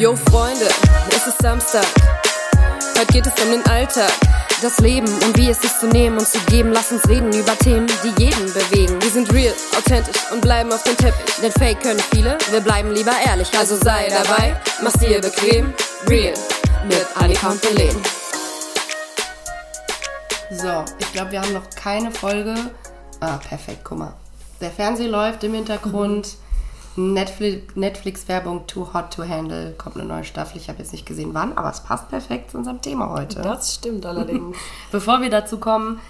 [0.00, 0.66] Yo Freunde,
[1.10, 1.84] es ist Samstag.
[2.98, 4.10] Heute geht es um den Alltag.
[4.62, 6.72] Das Leben und wie es ist zu nehmen und zu geben.
[6.72, 9.00] Lass uns reden über Themen, die jeden bewegen.
[9.02, 11.34] Wir sind real, authentisch und bleiben auf dem Teppich.
[11.42, 13.48] Denn Fake können viele, wir bleiben lieber ehrlich.
[13.58, 15.74] Also sei dabei, mach's dir bequem.
[16.08, 16.34] Real
[16.88, 18.02] mit Annika und Belen.
[20.50, 22.54] So, ich glaube, wir haben noch keine Folge.
[23.20, 24.14] Ah, perfekt, guck mal.
[24.62, 26.26] Der Fernseher läuft im Hintergrund.
[26.26, 26.38] Netflix-
[26.96, 29.74] Netflix-Werbung Too Hot to Handle.
[29.78, 30.56] Kommt eine neue Staffel.
[30.58, 33.42] Ich habe jetzt nicht gesehen, wann, aber es passt perfekt zu unserem Thema heute.
[33.42, 34.56] Das stimmt allerdings.
[34.90, 36.00] Bevor wir dazu kommen,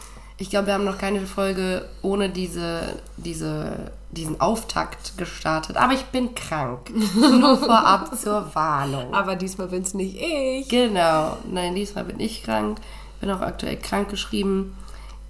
[0.41, 2.81] ich glaube, wir haben noch keine Folge ohne diese,
[3.19, 5.77] diese, diesen Auftakt gestartet.
[5.77, 6.91] Aber ich bin krank.
[7.15, 9.13] Nur vorab zur Warnung.
[9.13, 10.67] Aber diesmal bin's nicht ich.
[10.71, 11.37] Genau.
[11.45, 12.79] Nein, diesmal bin ich krank.
[13.21, 14.75] Bin auch aktuell krank geschrieben.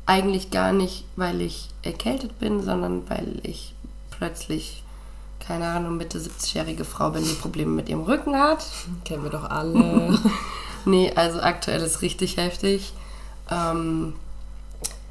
[0.06, 3.74] Eigentlich gar nicht, weil ich erkältet bin, sondern weil ich
[4.10, 4.84] plötzlich,
[5.50, 8.64] keine Ahnung, Mitte 70-jährige Frau bin, die Probleme mit ihrem Rücken hat.
[9.04, 10.16] Kennen wir doch alle.
[10.86, 12.94] Nee, also aktuell ist richtig heftig.
[13.50, 14.14] Ähm,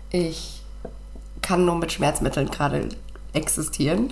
[0.09, 0.63] ich
[1.43, 2.89] kann nur mit Schmerzmitteln gerade
[3.33, 4.11] existieren.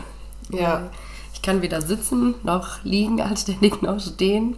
[0.49, 0.91] Ja.
[1.33, 4.57] Ich kann weder sitzen noch liegen, anständig noch stehen.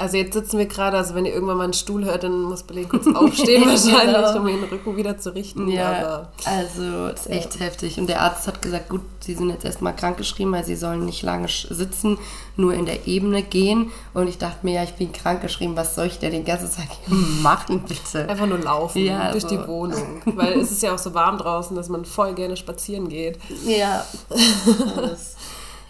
[0.00, 2.64] Also jetzt sitzen wir gerade, also wenn ihr irgendwann mal einen Stuhl hört, dann muss
[2.64, 4.38] Belén kurz aufstehen wahrscheinlich, Genau.
[4.38, 5.68] um den Rücken wieder zu richten.
[5.68, 7.98] Ja, Aber also das ist echt heftig.
[7.98, 11.22] Und der Arzt hat gesagt, gut, sie sind jetzt erstmal krankgeschrieben, weil sie sollen nicht
[11.22, 12.18] lange sitzen,
[12.56, 13.90] nur in der Ebene gehen.
[14.14, 16.88] Und ich dachte mir, ja, ich bin krankgeschrieben, was soll ich denn den ganzen Tag
[17.06, 18.28] hier machen, bitte?
[18.28, 19.48] einfach nur laufen Ja, durch so.
[19.50, 20.22] die Wohnung.
[20.24, 23.38] Weil es ist ja auch so warm draußen, dass man voll gerne spazieren geht.
[23.66, 24.04] Ja.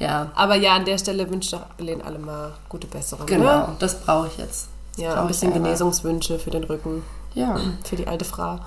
[0.01, 3.27] Ja, Aber ja, an der Stelle wünscht doch Belén alle mal gute Besserung.
[3.27, 3.77] genau, Ne?
[3.79, 4.69] das brauche ich jetzt.
[4.97, 5.53] Das Ja, ein bisschen.
[5.53, 7.03] Genesungswünsche für den Rücken.
[7.35, 8.59] Ja, Für die alte Frau.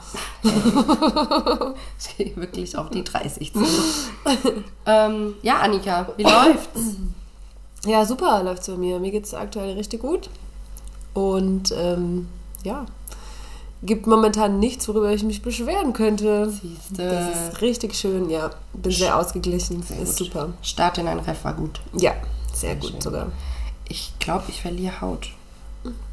[1.99, 3.59] ich gehe wirklich auf die 30 zu.
[4.85, 6.79] ähm, ja, Annika, wie läuft's?
[7.85, 8.97] Ja, super läuft's bei mir.
[8.97, 10.29] Mir geht's aktuell richtig gut.
[11.13, 12.29] Und ähm,
[12.63, 12.85] ja,
[13.83, 16.49] gibt momentan nichts, worüber ich mich beschweren könnte.
[16.49, 17.09] Siehste.
[17.09, 18.49] Das ist richtig schön, ja.
[18.73, 19.83] Bin sehr ausgeglichen.
[19.83, 20.27] Sehr ist gut.
[20.27, 20.53] super.
[20.61, 21.81] Start in ein Ref war gut.
[21.93, 22.13] Ja,
[22.53, 23.01] sehr gut schön.
[23.01, 23.31] sogar.
[23.87, 25.29] Ich glaube, ich verliere Haut.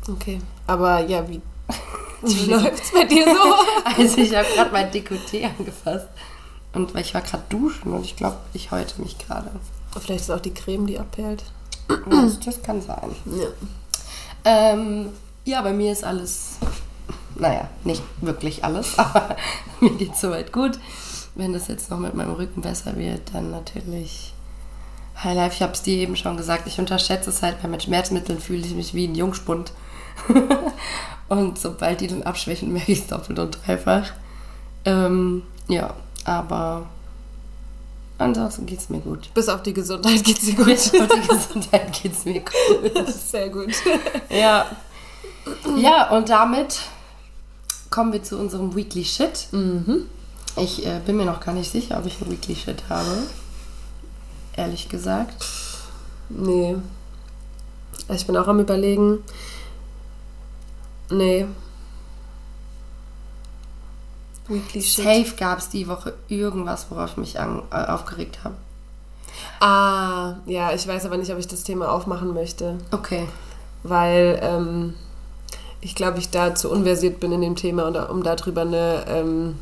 [0.09, 0.41] Okay.
[0.66, 1.41] Aber ja, wie,
[2.22, 3.54] wie läuft's bei dir so?
[3.97, 6.09] Also ich habe gerade mein Dekolleté angefasst.
[6.72, 9.50] Und weil ich war gerade duschen und ich glaube, ich häute mich gerade.
[9.98, 11.44] Vielleicht ist auch die Creme, die abperlt.
[12.09, 13.10] Das, das kann sein.
[13.26, 13.48] Ja.
[14.44, 15.09] Ähm,
[15.44, 16.53] ja, bei mir ist alles,
[17.36, 19.36] naja, nicht wirklich alles, aber
[19.80, 20.78] mir geht soweit gut.
[21.34, 24.34] Wenn das jetzt noch mit meinem Rücken besser wird, dann natürlich
[25.22, 25.54] Highlife.
[25.54, 28.66] Ich habe es dir eben schon gesagt, ich unterschätze es halt, weil mit Schmerzmitteln fühle
[28.66, 29.72] ich mich wie ein Jungspund.
[31.28, 34.10] und sobald die dann abschwächen, merke ich es doppelt und dreifach.
[34.84, 36.86] Ähm, ja, aber
[38.18, 39.32] ansonsten geht es mir gut.
[39.34, 40.66] Bis auf die Gesundheit geht's dir gut.
[40.66, 42.41] Bis auf die Gesundheit geht es mir
[42.92, 43.08] gut.
[43.08, 43.72] Sehr gut.
[44.28, 44.66] Ja.
[45.76, 46.80] Ja, und damit
[47.91, 49.49] kommen wir zu unserem Weekly Shit.
[50.56, 53.19] Ich äh, bin mir noch gar nicht sicher, ob ich einen Weekly Shit habe.
[54.56, 55.45] Ehrlich gesagt.
[56.28, 56.77] Nee.
[58.09, 59.19] Ich bin auch am überlegen.
[61.11, 61.47] Nee.
[64.49, 65.05] Weekly Shit.
[65.05, 68.57] Safe gab es die Woche irgendwas, worauf ich mich an, äh, aufgeregt habe.
[69.61, 72.78] Ah, ja, ich weiß aber nicht, ob ich das Thema aufmachen möchte.
[72.91, 73.28] Okay.
[73.83, 74.95] Weil ähm,
[75.80, 79.56] ich glaube, ich da zu unversiert bin in dem Thema und um darüber eine ähm,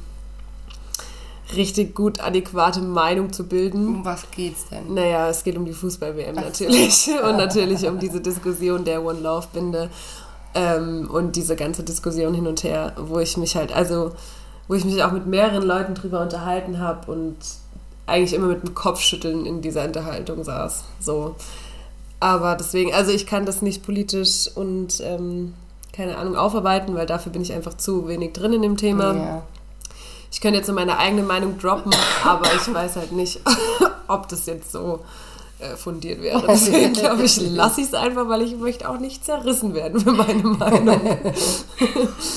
[1.54, 3.86] richtig gut adäquate Meinung zu bilden.
[3.86, 4.94] Um was geht's denn?
[4.94, 7.08] Naja, es geht um die Fußball-WM natürlich.
[7.24, 9.90] Und natürlich um diese Diskussion der One-Love-Binde
[10.54, 14.12] ähm, und diese ganze Diskussion hin und her, wo ich mich halt, also,
[14.66, 17.36] wo ich mich auch mit mehreren Leuten drüber unterhalten habe und
[18.06, 20.84] eigentlich immer mit dem Kopfschütteln in dieser Unterhaltung saß.
[21.00, 21.36] So.
[22.20, 25.54] Aber deswegen, also ich kann das nicht politisch und ähm,
[25.98, 29.14] keine Ahnung aufarbeiten, weil dafür bin ich einfach zu wenig drin in dem Thema.
[29.14, 29.42] Ja.
[30.30, 31.92] Ich könnte jetzt so meine eigene Meinung droppen,
[32.24, 33.40] aber ich weiß halt nicht,
[34.06, 35.00] ob das jetzt so
[35.58, 36.40] äh, fundiert wäre.
[36.46, 40.12] Deswegen glaube ich, lasse ich es einfach, weil ich möchte auch nicht zerrissen werden für
[40.12, 41.00] meine Meinung.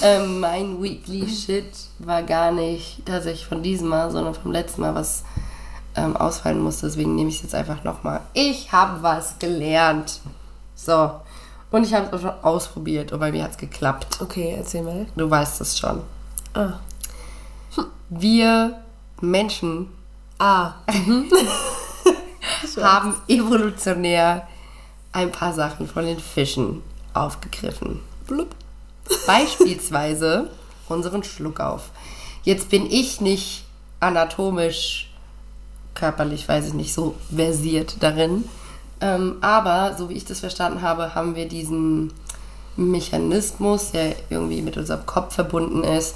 [0.02, 4.96] Ähm, mein Weekly Shit war gar nicht tatsächlich von diesem Mal, sondern vom letzten Mal,
[4.96, 5.24] was
[5.96, 6.88] ähm, ausfallen musste.
[6.88, 8.22] Deswegen nehme ich es jetzt einfach nochmal.
[8.34, 10.20] Ich habe was gelernt.
[10.74, 11.12] So.
[11.72, 14.20] Und ich habe es auch schon ausprobiert und bei mir hat es geklappt.
[14.22, 15.06] Okay, erzähl mal.
[15.16, 16.02] Du weißt es schon.
[16.54, 16.74] Ah.
[18.10, 18.82] Wir
[19.22, 19.88] Menschen
[20.38, 20.74] Ah,
[22.82, 24.48] haben evolutionär
[25.12, 26.82] ein paar Sachen von den Fischen
[27.14, 28.00] aufgegriffen.
[28.28, 28.48] blub.
[29.28, 30.50] Beispielsweise
[30.90, 31.90] unseren Schluckauf.
[32.44, 33.66] Jetzt bin ich nicht
[34.00, 35.12] anatomisch,
[35.94, 38.46] körperlich, weiß ich nicht, so versiert darin.
[39.02, 42.14] Ähm, aber, so wie ich das verstanden habe, haben wir diesen
[42.78, 46.16] Mechanismus, der irgendwie mit unserem Kopf verbunden ist,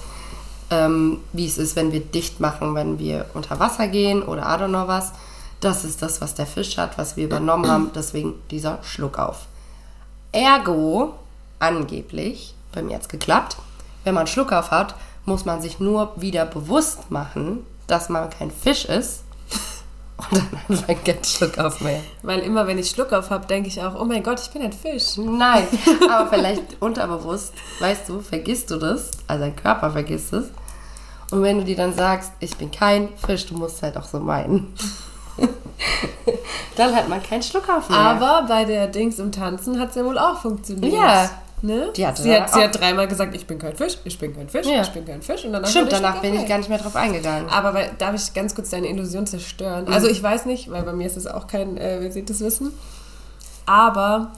[0.69, 4.61] ähm, wie es ist, wenn wir dicht machen, wenn wir unter Wasser gehen oder I
[4.61, 5.11] don't know was.
[5.59, 7.91] Das ist das, was der Fisch hat, was wir übernommen haben.
[7.95, 9.47] Deswegen dieser Schluck auf.
[10.31, 11.13] Ergo,
[11.59, 13.57] angeblich, bei mir jetzt geklappt,
[14.03, 14.95] wenn man Schluck auf hat,
[15.25, 19.23] muss man sich nur wieder bewusst machen, dass man kein Fisch ist.
[20.17, 22.01] Und dann hat man keinen Schluck auf mehr.
[22.23, 24.61] Weil immer, wenn ich Schluck auf habe, denke ich auch, oh mein Gott, ich bin
[24.61, 25.17] ein Fisch.
[25.17, 25.67] Nein,
[26.09, 30.45] aber vielleicht unterbewusst, weißt du, vergisst du das, also dein Körper vergisst es.
[31.31, 34.19] Und wenn du dir dann sagst, ich bin kein Fisch, du musst halt auch so
[34.19, 34.73] meinen.
[36.77, 37.97] dann hat man keinen Schluck auf mehr.
[37.97, 40.93] Aber bei der Dings im Tanzen hat es ja wohl auch funktioniert.
[40.93, 41.29] Ja.
[41.65, 41.91] Ne?
[41.95, 44.47] Die hatte sie, hat, sie hat dreimal gesagt, ich bin kein Fisch, ich bin kein
[44.47, 44.81] Fisch, Ja.
[44.81, 45.43] ich bin kein Fisch.
[45.45, 47.49] Und danach Stimmt, danach bin ich gar nicht mehr drauf eingegangen.
[47.49, 49.87] Aber weil, darf ich ganz kurz deine Illusion zerstören?
[49.87, 52.39] Also ich weiß nicht, weil bei mir ist es auch kein, äh, wer sieht das
[52.41, 52.71] wissen.
[53.65, 54.31] Aber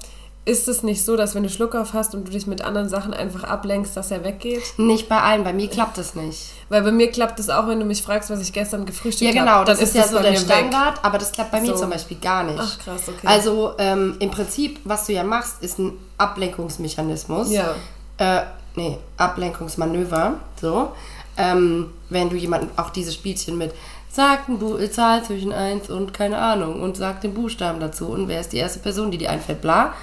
[0.47, 2.87] ist es nicht so, dass wenn du Schluck auf hast und du dich mit anderen
[2.87, 4.63] Sachen einfach ablenkst, dass er weggeht?
[4.77, 6.51] Nicht bei allen, bei mir klappt es nicht.
[6.69, 9.41] Weil bei mir klappt es auch, wenn du mich fragst, was ich gestern gefrühstückt Ja,
[9.41, 9.49] habe.
[9.51, 10.45] genau, das dann ist ja so der mir weg.
[10.45, 11.75] Standard, aber das klappt bei mir So.
[11.81, 12.59] zum Beispiel gar nicht.
[12.59, 13.27] Ach, krass, okay.
[13.27, 17.51] Also ähm, im Prinzip, was du ja machst, ist ein Ablenkungsmechanismus.
[17.51, 17.75] Ja.
[18.17, 18.41] Äh,
[18.75, 20.35] nee, Ablenkungsmanöver.
[20.61, 20.91] So.
[21.37, 23.73] Ähm, wenn du jemanden auch dieses Spielchen mit
[24.09, 28.39] sagt eine Zahl zwischen 1 und keine Ahnung und sagt den Buchstaben dazu und wer
[28.39, 29.93] ist die erste Person, die dir einfällt, bla.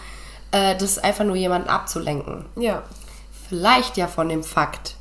[0.55, 2.45] Äh, das ist einfach nur jemanden abzulenken.
[2.55, 2.85] Ja.
[3.49, 4.95] Vielleicht ja von dem Fakt,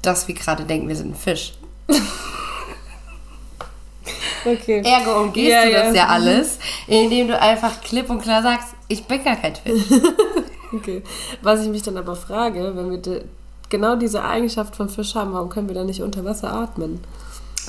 [0.00, 1.52] dass wir gerade denken, wir sind ein Fisch.
[4.46, 4.82] Okay.
[4.84, 6.02] Ergo umgehst Ja, du das ja.
[6.02, 9.84] ja alles, indem du einfach klipp und klar sagst, ich bin gar kein Fisch.
[10.72, 11.02] Okay.
[11.40, 13.24] Was ich mich dann aber frage, wenn wir de,
[13.68, 17.00] genau diese Eigenschaft vom Fisch haben, warum können wir dann nicht unter Wasser atmen?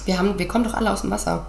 [0.05, 1.45] Wir, haben, wir kommen doch alle aus dem Wasser.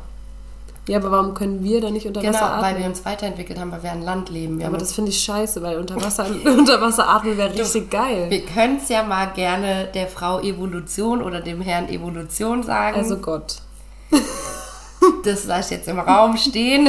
[0.89, 2.65] Ja, aber warum können wir dann nicht unter Genau, Wasser atmen?
[2.65, 4.59] weil wir uns weiterentwickelt haben, weil wir an Land leben.
[4.61, 8.27] Wir, aber das finde ich scheiße, weil unter Wasser, unter Wasser atmen wäre richtig geil.
[8.31, 12.97] wir können es ja mal gerne der Frau Evolution oder dem Herrn Evolution sagen.
[12.97, 13.57] Also Gott.
[15.25, 16.89] das lasse ich jetzt im Raum stehen.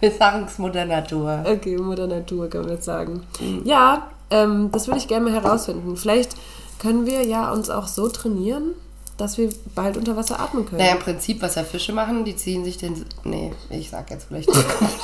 [0.00, 1.44] wir sagen es Mutter Natur.
[1.46, 3.22] Okay, Mutter Natur kann man jetzt sagen.
[3.64, 5.96] Ja, ähm, das würde ich gerne mal herausfinden.
[5.96, 6.36] Vielleicht
[6.78, 8.74] können wir ja uns auch so trainieren,
[9.18, 10.78] dass wir bald unter Wasser atmen können.
[10.78, 13.04] Naja, im Prinzip, was ja Fische machen, die ziehen sich den...
[13.24, 15.00] Nee, ich sag jetzt vielleicht nicht komplett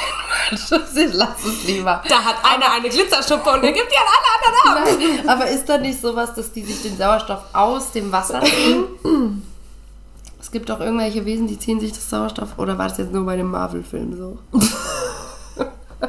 [1.14, 2.02] Lass es lieber.
[2.08, 4.98] Da hat einer eine Glitzerschuppe und der gibt die an alle anderen ab.
[4.98, 9.42] Nein, aber ist da nicht sowas, dass die sich den Sauerstoff aus dem Wasser ziehen?
[10.40, 12.58] Es gibt doch irgendwelche Wesen, die ziehen sich das Sauerstoff.
[12.58, 14.38] Oder war das jetzt nur bei dem Marvel-Film so?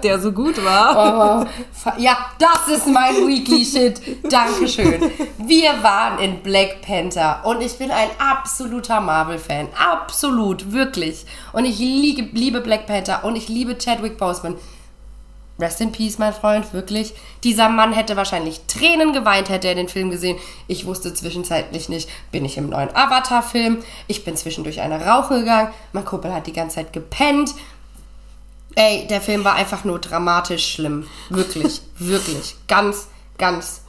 [0.03, 1.45] Der so gut war.
[1.45, 4.01] Oh, ja, das ist mein Weekly Shit.
[4.31, 5.11] Dankeschön.
[5.37, 9.69] Wir waren in Black Panther und ich bin ein absoluter Marvel-Fan.
[9.77, 11.25] Absolut, wirklich.
[11.53, 14.55] Und ich liebe, liebe Black Panther und ich liebe Chadwick Boseman.
[15.57, 17.13] Rest in Peace, mein Freund, wirklich.
[17.45, 20.37] Dieser Mann hätte wahrscheinlich Tränen geweint, hätte er den Film gesehen.
[20.67, 23.77] Ich wusste zwischenzeitlich nicht, bin ich im neuen Avatar-Film.
[24.07, 25.71] Ich bin zwischendurch eine rauchen gegangen.
[25.93, 27.53] Mein Kumpel hat die ganze Zeit gepennt.
[28.75, 31.07] Ey, der Film war einfach nur dramatisch schlimm.
[31.29, 32.55] Wirklich, wirklich.
[32.67, 33.07] Ganz,
[33.37, 33.81] ganz,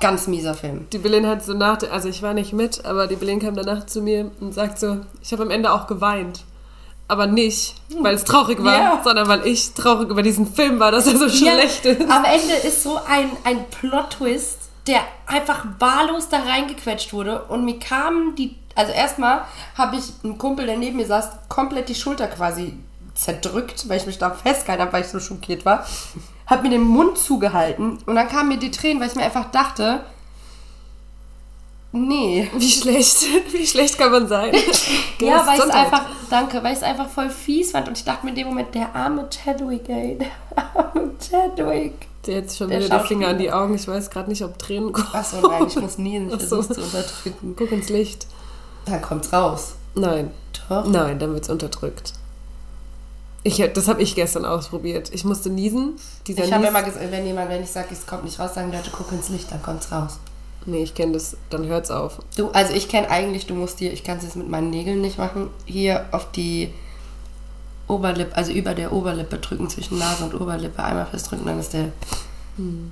[0.00, 0.86] ganz mieser Film.
[0.92, 3.86] Die Belen hat so nach, also ich war nicht mit, aber die Belen kam danach
[3.86, 6.44] zu mir und sagt so, ich habe am Ende auch geweint.
[7.10, 9.00] Aber nicht, weil es traurig war, Ja.
[9.02, 12.02] sondern weil ich traurig über diesen Film war, dass er so schlecht ist.
[12.02, 17.44] Am Ende ist so ein, ein Plot-Twist, der einfach wahllos da reingequetscht wurde.
[17.44, 18.56] Und mir kamen die.
[18.74, 19.44] Also, erstmal
[19.76, 22.74] habe ich einen Kumpel, der neben mir saß, komplett die Schulter quasi
[23.18, 25.84] zerdrückt, weil ich mich da festgehalten habe, weil ich so schockiert war.
[26.46, 27.98] Hat mir den Mund zugehalten.
[28.06, 30.04] Und dann kamen mir die Tränen, weil ich mir einfach dachte.
[31.90, 32.48] Nee.
[32.54, 34.54] Wie schlecht, wie schlecht kann man sein?
[35.20, 38.04] Ja, weil ich es einfach, danke, weil ich es einfach voll fies fand und ich
[38.04, 40.28] dachte mir in dem Moment, der arme Chadwick, ey, der
[40.76, 42.06] arme Chadwick.
[42.24, 43.18] Der jetzt schon Der wieder der Schauspieler.
[43.20, 43.74] Finger an die Augen.
[43.74, 45.08] Ich weiß gerade nicht, ob Tränen kommen.
[45.12, 46.62] Achso, nein, ich muss niesen, ich Ach so.
[46.62, 47.54] versuche zu unterdrücken.
[47.58, 48.28] Guck ins Licht.
[48.86, 49.74] Dann kommt's raus.
[49.96, 50.30] Nein,
[50.68, 50.86] Doch.
[50.86, 52.12] nein, dann wird's unterdrückt.
[53.44, 55.10] Ich, das habe ich gestern ausprobiert.
[55.12, 55.94] Ich musste niesen.
[56.26, 58.72] Dieser Ich habe immer gesagt, wenn jemand, wenn ich sage, es kommt nicht raus, sagen
[58.72, 60.18] Leute, guck ins Licht, dann kommt's raus.
[60.66, 61.36] Nee, ich kenne das.
[61.50, 62.18] Dann hört's auf.
[62.36, 65.00] Du, also ich kenne eigentlich, du musst dir, ich kann es jetzt mit meinen Nägeln
[65.00, 66.74] nicht machen, hier auf die
[67.86, 71.92] Oberlippe, also über der Oberlippe drücken, zwischen Nase und Oberlippe einmal festdrücken, dann ist der,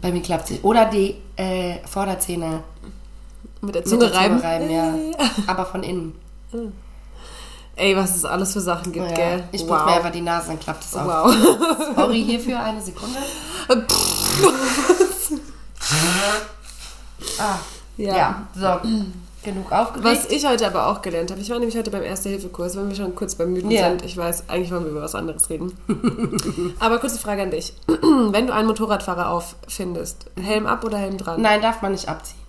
[0.00, 0.64] bei mir klappt es.
[0.64, 2.62] Oder die äh, Vorderzähne
[3.60, 4.36] Mit der mit Zunge der reiben.
[4.36, 4.94] Zunge reiben, ja.
[5.48, 6.14] Aber von innen.
[7.76, 9.14] Ey, was es alles für Sachen gibt, Ja.
[9.14, 9.44] gell?
[9.52, 11.04] Ich putze mir einfach die Nase, dann klappt es auch.
[11.06, 11.34] Wow.
[11.94, 13.18] Sorry hierfür, eine Sekunde.
[17.38, 17.58] ah,
[17.98, 18.16] Ja.
[18.16, 18.46] ja.
[18.54, 18.80] so.
[19.44, 20.04] genug aufgeregt.
[20.04, 22.96] Was ich heute aber auch gelernt habe, ich war nämlich heute beim Erste-Hilfe-Kurs, wenn wir
[22.96, 23.90] schon kurz beim Mythen Ja.
[23.90, 24.04] sind.
[24.04, 25.76] Ich weiß, eigentlich wollen wir über was anderes reden.
[26.80, 27.72] aber kurze Frage an dich.
[27.86, 31.40] wenn du einen Motorradfahrer auffindest, Helm ab oder Helm dran?
[31.42, 32.40] Nein, darf man nicht abziehen.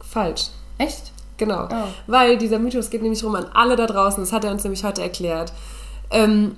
[0.00, 0.46] Falsch.
[0.78, 1.12] Echt?
[1.46, 1.68] Genau.
[1.70, 1.88] Oh.
[2.06, 4.22] Weil dieser Mythos geht nämlich rum an alle da draußen.
[4.22, 5.52] Das hat er uns nämlich heute erklärt.
[6.10, 6.56] Ähm,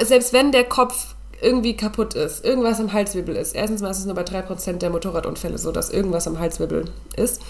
[0.00, 3.54] selbst wenn der Kopf irgendwie kaputt ist, irgendwas am Halswirbel ist.
[3.54, 6.84] Erstens mal ist es nur bei 3% der Motorradunfälle so, dass irgendwas am Halswirbel
[7.16, 7.40] ist.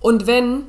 [0.00, 0.64] Und wenn,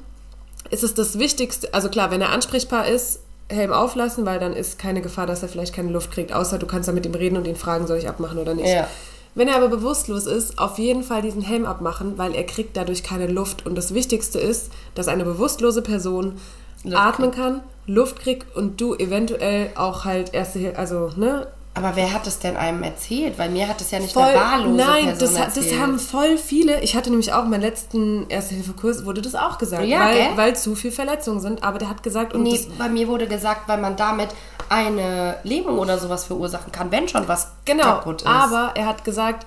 [0.69, 4.79] ist es das Wichtigste, also klar, wenn er ansprechbar ist, Helm auflassen, weil dann ist
[4.79, 7.37] keine Gefahr, dass er vielleicht keine Luft kriegt, außer du kannst dann mit ihm reden
[7.37, 8.73] und ihn fragen, soll ich abmachen oder nicht.
[8.73, 8.87] Ja.
[9.35, 13.03] Wenn er aber bewusstlos ist, auf jeden Fall diesen Helm abmachen, weil er kriegt dadurch
[13.03, 13.65] keine Luft.
[13.65, 16.37] Und das Wichtigste ist, dass eine bewusstlose Person
[16.85, 21.47] Luft atmen kann, Luft kriegt und du eventuell auch halt erste also, ne?
[21.77, 23.37] Aber wer hat es denn einem erzählt?
[23.37, 25.71] Weil mir hat es ja nicht Voll, eine wahllose nein, Person das, erzählt.
[25.73, 26.79] das haben voll viele.
[26.81, 30.27] Ich hatte nämlich auch meinen letzten Erste-Hilfe-Kurs, wurde das auch gesagt, Ja, gell?
[30.31, 31.63] weil, weil zu viel Verletzungen sind.
[31.65, 34.29] Aber der hat gesagt, und Nee, das, bei mir wurde gesagt, weil man damit
[34.69, 38.27] eine Lähmung oder sowas verursachen kann, wenn schon was Genau, kaputt ist.
[38.27, 39.45] aber er hat gesagt,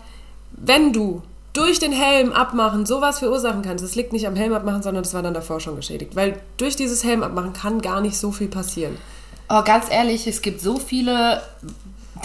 [0.53, 1.23] wenn du
[1.55, 5.15] durch den Helm abmachen sowas verursachen kannst, das liegt nicht am Helm abmachen, sondern das
[5.15, 6.15] war dann davor schon geschädigt.
[6.15, 8.97] Weil durch dieses Helm abmachen kann gar nicht so viel passieren.
[9.49, 11.41] Oh, ganz ehrlich, es gibt so viele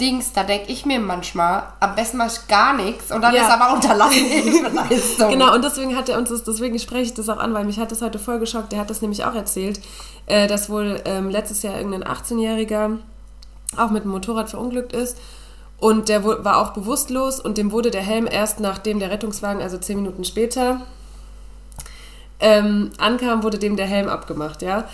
[0.00, 3.42] Dings, da denke ich mir manchmal, am besten mache ich gar nichts und dann Ja.
[3.42, 3.72] ist aber
[4.10, 5.30] Hilfeleistung.
[5.30, 7.78] Genau, und deswegen hat er uns das, deswegen spreche ich das auch an, weil mich
[7.78, 8.72] hat das heute voll geschockt.
[8.72, 9.80] Der hat das nämlich auch erzählt,
[10.26, 12.98] äh, dass wohl ähm, letztes Jahr irgendein 18-Jähriger
[13.76, 15.18] auch mit dem Motorrad verunglückt ist.
[15.78, 19.76] Und der war auch bewusstlos und dem wurde der Helm erst nachdem der Rettungswagen, also
[19.76, 20.80] zehn Minuten später,
[22.40, 24.84] ähm, ankam, wurde dem der Helm abgemacht, ja.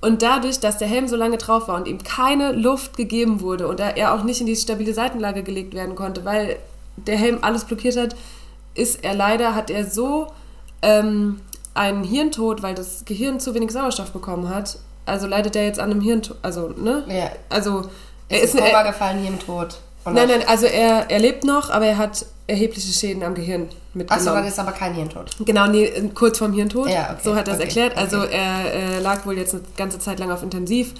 [0.00, 3.68] Und dadurch, dass der Helm so lange drauf war und ihm keine Luft gegeben wurde
[3.68, 6.56] und er auch nicht in die stabile Seitenlage gelegt werden konnte, weil
[6.96, 8.16] der Helm alles blockiert hat,
[8.74, 10.28] ist er leider, hat er so
[10.80, 11.40] ähm,
[11.74, 14.78] einen Hirntod, weil das Gehirn zu wenig Sauerstoff bekommen hat.
[15.04, 17.04] Also leidet er jetzt an einem Hirntod, also, ne?
[17.08, 17.30] Ja.
[17.48, 17.82] Also,
[18.28, 19.80] er ist ist, in Koma gefallen, hier im Tod.
[20.04, 23.68] Und Nein, nein, also er, er lebt noch, aber er hat erhebliche Schäden am Gehirn
[23.94, 24.28] mitgenommen.
[24.28, 25.30] Achso, dann ist aber kein Hirntod.
[25.40, 26.88] Genau, nee, kurz vorm Hirntod.
[26.88, 27.92] Ja, okay, so hat er es okay, erklärt.
[27.92, 28.00] okay.
[28.00, 30.92] Also er äh, lag wohl jetzt eine ganze Zeit lang auf Intensiv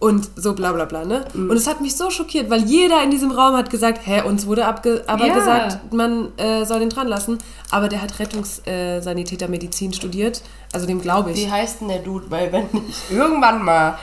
[0.00, 1.04] und so bla bla bla.
[1.04, 1.24] Ne?
[1.34, 1.50] Mhm.
[1.50, 4.46] Und es hat mich so schockiert, weil jeder in diesem Raum hat gesagt, hä, uns
[4.46, 5.34] wurde abge aber Ja.
[5.34, 7.38] gesagt, man äh, soll den dran lassen.
[7.70, 10.42] Aber der hat Rettungssanitätermedizin studiert.
[10.72, 11.36] Also dem glaube ich.
[11.36, 12.30] Wie heißt denn der Dude?
[12.30, 13.98] Weil wenn ich irgendwann mal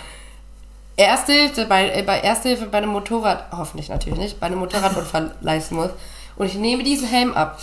[1.00, 4.60] Erste Hilfe bei, äh, bei Erste Hilfe bei einem Motorrad, hoffentlich natürlich nicht, bei einem
[4.60, 5.92] Motorradunfall leisten muss
[6.38, 7.60] und ich nehme diesen Helm ab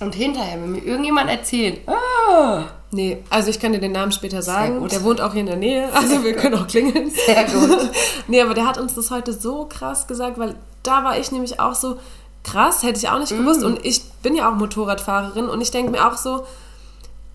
[0.00, 4.40] und hinterher, wenn mir irgendjemand erzählt, ah, Nee, also ich kann dir den Namen später
[4.40, 4.78] sagen.
[4.78, 4.92] gut.
[4.92, 7.10] Der wohnt auch hier in der Nähe, also wir können auch klingeln.
[7.10, 7.90] Sehr gut.
[8.28, 10.54] nee, aber der hat uns das heute so krass gesagt, weil
[10.84, 11.98] da war ich nämlich auch so
[12.44, 13.62] krass, hätte ich auch nicht gewusst.
[13.62, 13.66] Mm.
[13.66, 16.44] Und ich bin ja auch Motorradfahrerin und ich denke mir auch so,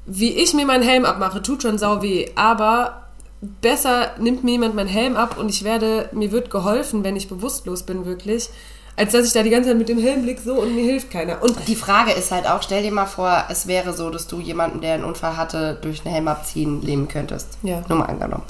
[0.06, 3.08] wie ich mir meinen Helm abmache, tut schon sau weh, aber
[3.42, 7.28] besser nimmt mir jemand meinen Helm ab und ich werde, mir wird geholfen, wenn ich
[7.28, 8.50] bewusstlos bin, wirklich,
[9.00, 11.10] als dass ich da die ganze Zeit mit dem Helm blick so und mir hilft
[11.10, 11.42] keiner.
[11.42, 14.42] Und Die Frage ist halt auch, stell dir mal vor, es wäre so, dass du
[14.42, 17.48] jemanden, der einen Unfall hatte, durch einen Helm abziehen leben könntest.
[17.64, 17.82] Ja.
[17.88, 18.44] Nur mal angenommen.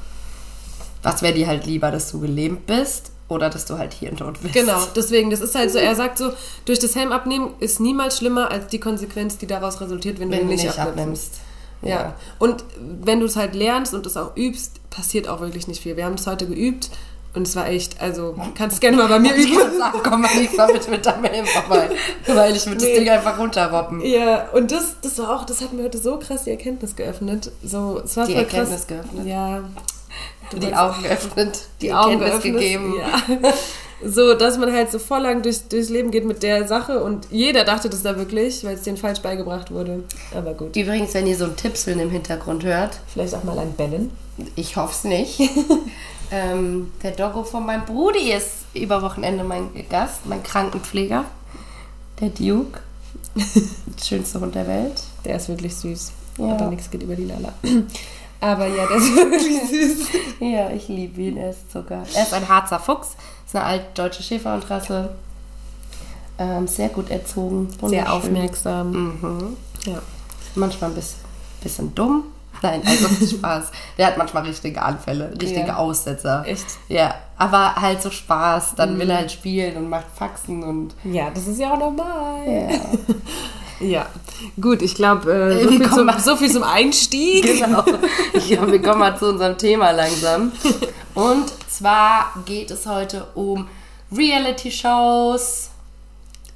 [1.04, 4.42] Was wäre dir halt lieber, dass du gelähmt bist oder dass du halt hier tot
[4.42, 4.56] bist?
[4.56, 6.32] Genau, deswegen, das ist halt so, er sagt so,
[6.66, 10.40] durch das Helm abnehmen ist niemals schlimmer als die Konsequenz, die daraus resultiert, wenn, Wenn
[10.40, 10.98] du du nicht, nicht abnimmst.
[10.98, 11.40] abnimmst.
[11.84, 12.16] Ja.
[12.40, 15.96] Und wenn du es halt lernst und es auch übst, passiert auch wirklich nicht viel.
[15.96, 16.90] Wir haben es heute geübt
[17.36, 19.78] und es war echt, also kannst es gerne mal bei mir Ich üben.
[19.78, 21.90] sagen, komm mal nicht mal bitte mit deinem Helm vorbei.
[22.28, 22.92] Weil ich würde Nee.
[22.94, 24.02] das Ding einfach runterroppen.
[24.06, 27.52] Ja, und das, das war auch, das hat mir heute so krass die Erkenntnis geöffnet.
[27.64, 28.88] So, es war Die Erkenntnis krass.
[28.88, 29.28] geöffnet?
[29.28, 29.64] Ja.
[30.60, 32.62] Die Augen geöffnet, die, die Augen Erkenntnis geöffnet.
[32.62, 32.96] gegeben.
[33.44, 33.54] Ja.
[34.04, 37.28] So, dass man halt so voll lang durch, durchs Leben geht mit der Sache und
[37.32, 40.04] jeder dachte das da wirklich, weil es denen falsch beigebracht wurde.
[40.34, 40.74] Aber gut.
[40.76, 44.10] Übrigens, wenn ihr so ein Tipseln im Hintergrund hört, Vielleicht auch mal ein Bellen.
[44.56, 45.40] ich hoffe es nicht.
[46.32, 51.26] ähm, der Doggo von meinem Brudi ist über Wochenende mein Gast, mein Krankenpfleger.
[52.20, 52.80] Der Duke.
[54.04, 55.02] Schönster Hund der Welt.
[55.26, 56.12] Der ist wirklich süß.
[56.38, 56.54] Ja.
[56.54, 57.54] Aber nichts geht über die Lala.
[58.42, 60.08] Aber ja, der ist wirklich süß.
[60.40, 62.04] Ja, ich liebe ihn, er ist Zucker.
[62.14, 65.10] Er ist ein Harzer Fuchs, ist eine altdeutsche Schäferhundrasse.
[66.38, 67.68] Ähm, sehr gut erzogen.
[67.86, 68.92] Sehr aufmerksam.
[68.92, 69.58] Mhm.
[69.86, 70.02] Ja.
[70.56, 71.20] Manchmal ein bisschen,
[71.62, 72.24] bisschen dumm.
[72.62, 73.72] Nein, also Spaß.
[73.98, 75.76] Der hat manchmal richtige Anfälle, richtige Ja.
[75.78, 76.44] Aussetzer.
[76.46, 76.66] Echt?
[76.90, 78.76] Ja, aber halt so Spaß.
[78.76, 79.00] Dann Mhm.
[79.00, 80.94] will er halt spielen und macht Faxen und.
[81.06, 82.42] Ja, das ist ja auch normal.
[82.46, 82.70] Ja.
[83.82, 84.08] Ja,
[84.60, 87.46] gut, ich glaube, äh, so, viel zum- so viel zum Einstieg.
[87.62, 87.82] Genau.
[88.50, 90.52] Ja, wir kommen mal zu unserem Thema langsam.
[91.16, 93.70] Und zwar geht es heute um
[94.14, 95.70] Reality-Shows.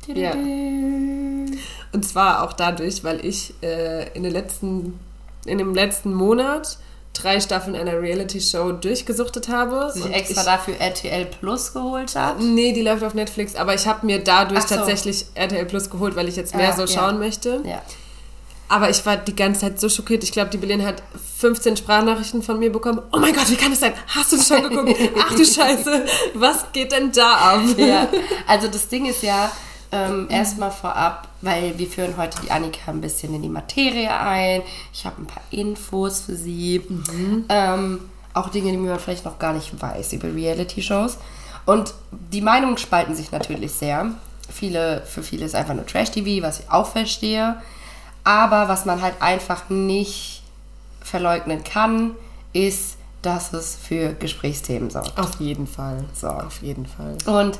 [0.07, 0.31] Ja.
[0.33, 4.99] Und zwar auch dadurch, weil ich äh, in den letzten
[5.45, 6.77] in dem letzten Monat
[7.13, 9.91] drei Staffeln einer Reality-Show durchgesuchtet habe.
[9.93, 12.39] Sich extra ich, dafür RTL Plus geholt hat.
[12.39, 14.75] Nee, die läuft auf Netflix, aber ich habe mir dadurch so.
[14.75, 16.87] tatsächlich RTL Plus geholt, weil ich jetzt mehr Ah, so ja.
[16.87, 17.61] schauen möchte.
[17.65, 17.81] Ja.
[18.69, 20.23] Aber ich war die ganze Zeit so schockiert.
[20.23, 21.03] Ich glaube, die Berlin hat
[21.37, 23.01] 15 Sprachnachrichten von mir bekommen.
[23.11, 23.93] Oh mein Gott, wie kann das sein?
[24.07, 24.97] Hast du das schon geguckt?
[25.21, 27.61] Ach du Scheiße, was geht denn da ab?
[27.77, 28.07] ja.
[28.47, 29.51] Also das Ding ist ja,
[29.93, 34.63] ähm, erstmal vorab, weil wir führen heute die Annika ein bisschen in die Materie ein.
[34.91, 36.81] Ich habe ein paar Infos für sie.
[37.49, 37.99] Ähm,
[38.33, 41.17] auch Dinge, die man vielleicht noch gar nicht weiß über Reality-Shows.
[41.65, 44.11] Und die Meinungen spalten sich natürlich sehr.
[44.49, 47.61] Viele, für viele ist einfach nur Trash-TV, was ich auch verstehe.
[48.23, 50.41] Aber was man halt einfach nicht
[51.01, 52.11] verleugnen kann,
[52.51, 55.17] ist, dass es für Gesprächsthemen sorgt.
[55.17, 56.03] Auf jeden Fall.
[56.13, 56.27] So.
[56.27, 57.17] Auf jeden Fall.
[57.25, 57.59] Und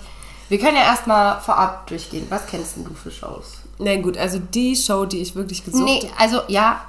[0.54, 2.28] wir können ja erstmal vorab durchgehen.
[2.30, 3.64] Was kennst denn du für Shows?
[3.80, 6.80] Na gut, also die Show, die ich wirklich gesucht Nee, also ja,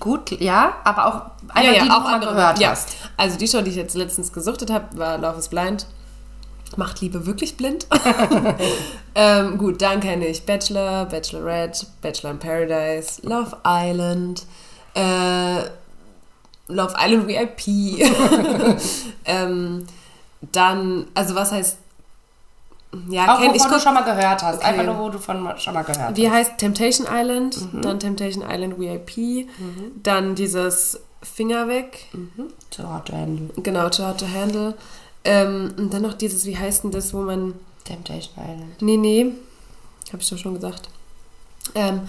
[0.00, 2.70] gut, ja, aber auch einfach die, die du mal gehört ja.
[2.70, 2.88] hast.
[3.16, 5.86] Also die Show, die ich jetzt letztens gesuchtet habe, war Love is Blind.
[6.76, 7.86] Macht Liebe wirklich blind?
[9.14, 14.44] ähm, gut, dann kenne ich Bachelor, Bachelorette, Bachelor in Paradise, Love Island,
[14.94, 15.60] äh,
[16.66, 18.76] Love Island VIP.
[19.24, 19.86] ähm,
[20.50, 21.78] dann, also was heißt,
[23.08, 24.56] ja, Auch kenn, wovon ich du schon mal gehört hast.
[24.58, 24.66] Okay.
[24.66, 26.34] Einfach nur, wo du von schon mal gehört wie hast.
[26.36, 29.48] heißt Temptation Island, dann Temptation Island VIP,
[30.02, 32.08] dann dieses Finger weg,
[32.70, 33.48] Too hot to handle.
[33.62, 34.74] genau, Too Hot to Handle.
[35.24, 38.82] Ähm, und dann noch dieses, wie heißt denn das, wo man, Temptation Island.
[38.82, 39.32] nee, nee,
[40.12, 40.88] habe ich doch schon gesagt,
[41.74, 42.02] ähm,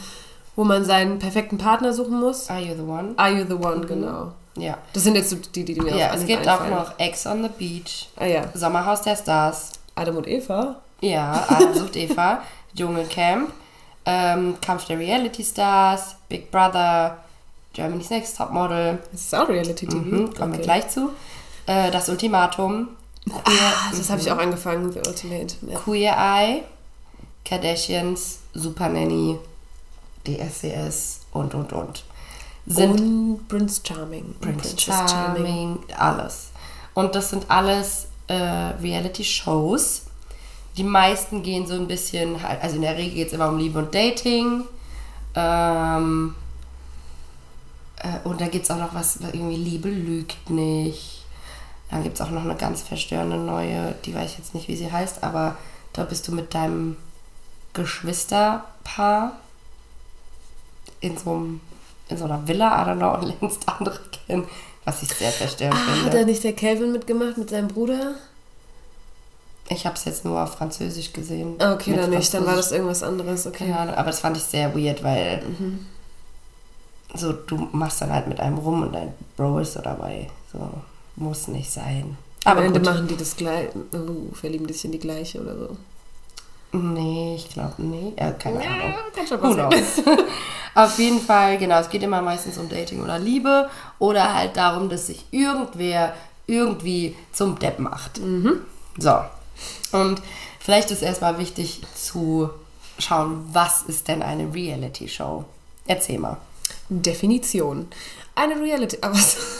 [0.57, 2.49] wo man seinen perfekten Partner suchen muss.
[2.49, 3.13] Are you the one?
[3.17, 4.33] Are you the one, genau.
[4.57, 4.77] Ja.
[4.93, 7.49] Das sind jetzt die, die, die mir Ja, es gibt auch noch Ex on the
[7.49, 10.75] Beach, Ah ja, Sommerhaus der Stars, Adam und Eva.
[11.01, 12.41] ja, Adam sucht Eva,
[12.75, 13.51] Dschungelcamp,
[14.05, 17.17] ähm, Kampf der Reality Stars, Big Brother,
[17.73, 19.97] Germany's Next Topmodel, Das ist auch Reality-TV.
[19.97, 20.63] mhm, kommen wir Okay.
[20.63, 21.09] gleich zu,
[21.65, 22.89] äh, Das Ultimatum,
[23.27, 23.41] Queer,
[23.73, 25.55] Ah, das habe ich auch angefangen, The Ultimate.
[25.67, 25.79] Ja.
[25.79, 26.63] Queer Eye,
[27.43, 29.37] Kardashians, Super Nanny,
[30.27, 32.03] DSCS und und und.
[32.67, 34.35] Sind und Prince Charming.
[34.41, 36.49] Prince Princess Charming, alles.
[36.95, 40.03] Und das sind alles äh, Reality-Shows.
[40.77, 43.79] Die meisten gehen so ein bisschen, also in der Regel geht es immer um Liebe
[43.79, 44.65] und Dating.
[45.35, 46.35] Ähm,
[47.97, 51.25] äh, und da gibt es auch noch was, was irgendwie Liebe lügt nicht.
[51.89, 54.75] Dann gibt es auch noch eine ganz verstörende neue, die weiß ich jetzt nicht, wie
[54.75, 55.55] sie heißt, aber
[55.93, 56.97] da bist du mit deinem
[57.73, 59.33] Geschwisterpaar
[60.99, 61.61] in so, einem,
[62.09, 64.47] in so einer Villa, I don't know, und lernst andere kennen,
[64.85, 66.17] was ich sehr verstörend Ah, hat finde.
[66.19, 68.15] da nicht der Calvin mitgemacht mit seinem Bruder?
[69.67, 71.55] Ich habe es jetzt nur auf Französisch gesehen.
[71.59, 73.65] Ah, Okay, dann nicht, dann war das irgendwas anderes, okay.
[73.65, 75.85] Keine Ahnung, aber das fand ich sehr weird, weil Mhm.
[77.15, 80.29] so du machst dann halt mit einem rum und dein Bro ist so dabei.
[80.53, 80.69] So
[81.15, 82.15] muss nicht sein.
[82.43, 82.87] Am Aber Ende gut.
[82.89, 85.77] machen die das gleich, uh, verlieben die sich in die gleiche oder so.
[86.71, 88.13] Nee, ich glaube nee.
[88.17, 88.93] Ja, keine Ahnung.
[89.15, 90.01] kann schon knows?
[90.75, 94.89] Auf jeden Fall, genau, es geht immer meistens um Dating oder Liebe oder halt darum,
[94.89, 96.13] dass sich irgendwer
[96.47, 98.19] irgendwie zum Depp macht.
[98.97, 99.19] So.
[99.93, 100.21] Und
[100.59, 102.49] vielleicht ist erstmal wichtig zu
[102.99, 105.45] schauen, was ist denn eine Reality-Show?
[105.87, 106.37] Erzähl mal.
[106.89, 107.87] Definition.
[108.35, 109.17] Eine Reality, aber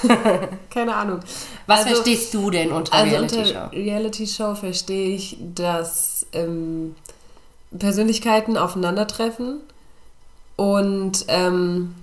[0.70, 1.22] keine Ahnung.
[1.66, 3.40] Was Also- verstehst du denn unter Also Reality-Show?
[3.64, 6.96] unter Reality-Show verstehe ich, dass ähm,
[7.78, 9.60] Persönlichkeiten aufeinandertreffen
[10.58, 11.96] und ähm,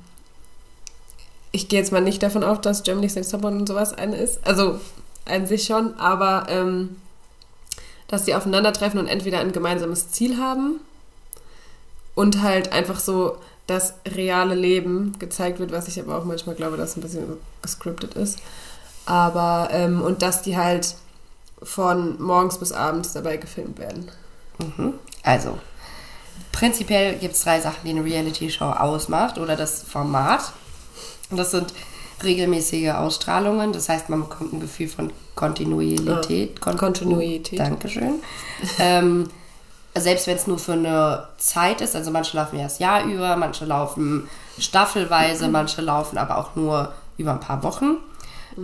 [1.53, 4.47] ich gehe jetzt mal nicht davon auf, dass Germany's Next Topmodel und sowas eine ist.
[4.47, 4.81] Also
[5.27, 6.97] an sich schon, aber ähm,
[8.09, 10.81] dass die aufeinandertreffen und entweder ein gemeinsames Ziel haben
[12.15, 16.77] und halt einfach so das reale Leben gezeigt wird, was ich aber auch manchmal glaube,
[16.77, 17.25] dass ein bisschen
[17.63, 18.39] gescriptet ist.
[19.07, 20.95] Aber, ähm, und dass die halt
[21.63, 24.11] von morgens bis abends dabei gefilmt werden.
[24.59, 24.95] Mhm.
[25.23, 25.59] Also,
[26.51, 30.53] prinzipiell gibt es drei Sachen, die eine Reality-Show ausmacht oder das Format.
[31.31, 31.73] Und das sind
[32.23, 36.61] regelmäßige Ausstrahlungen, das heißt, man bekommt ein Gefühl von Kontinuität.
[36.61, 37.59] Kon- Kontinuität.
[37.59, 38.21] Dankeschön.
[38.79, 39.29] ähm,
[39.95, 43.37] selbst wenn es nur für eine Zeit ist, also manche laufen ja das Jahr über,
[43.37, 44.29] manche laufen
[44.59, 47.99] staffelweise, manche laufen aber auch nur über ein paar Wochen.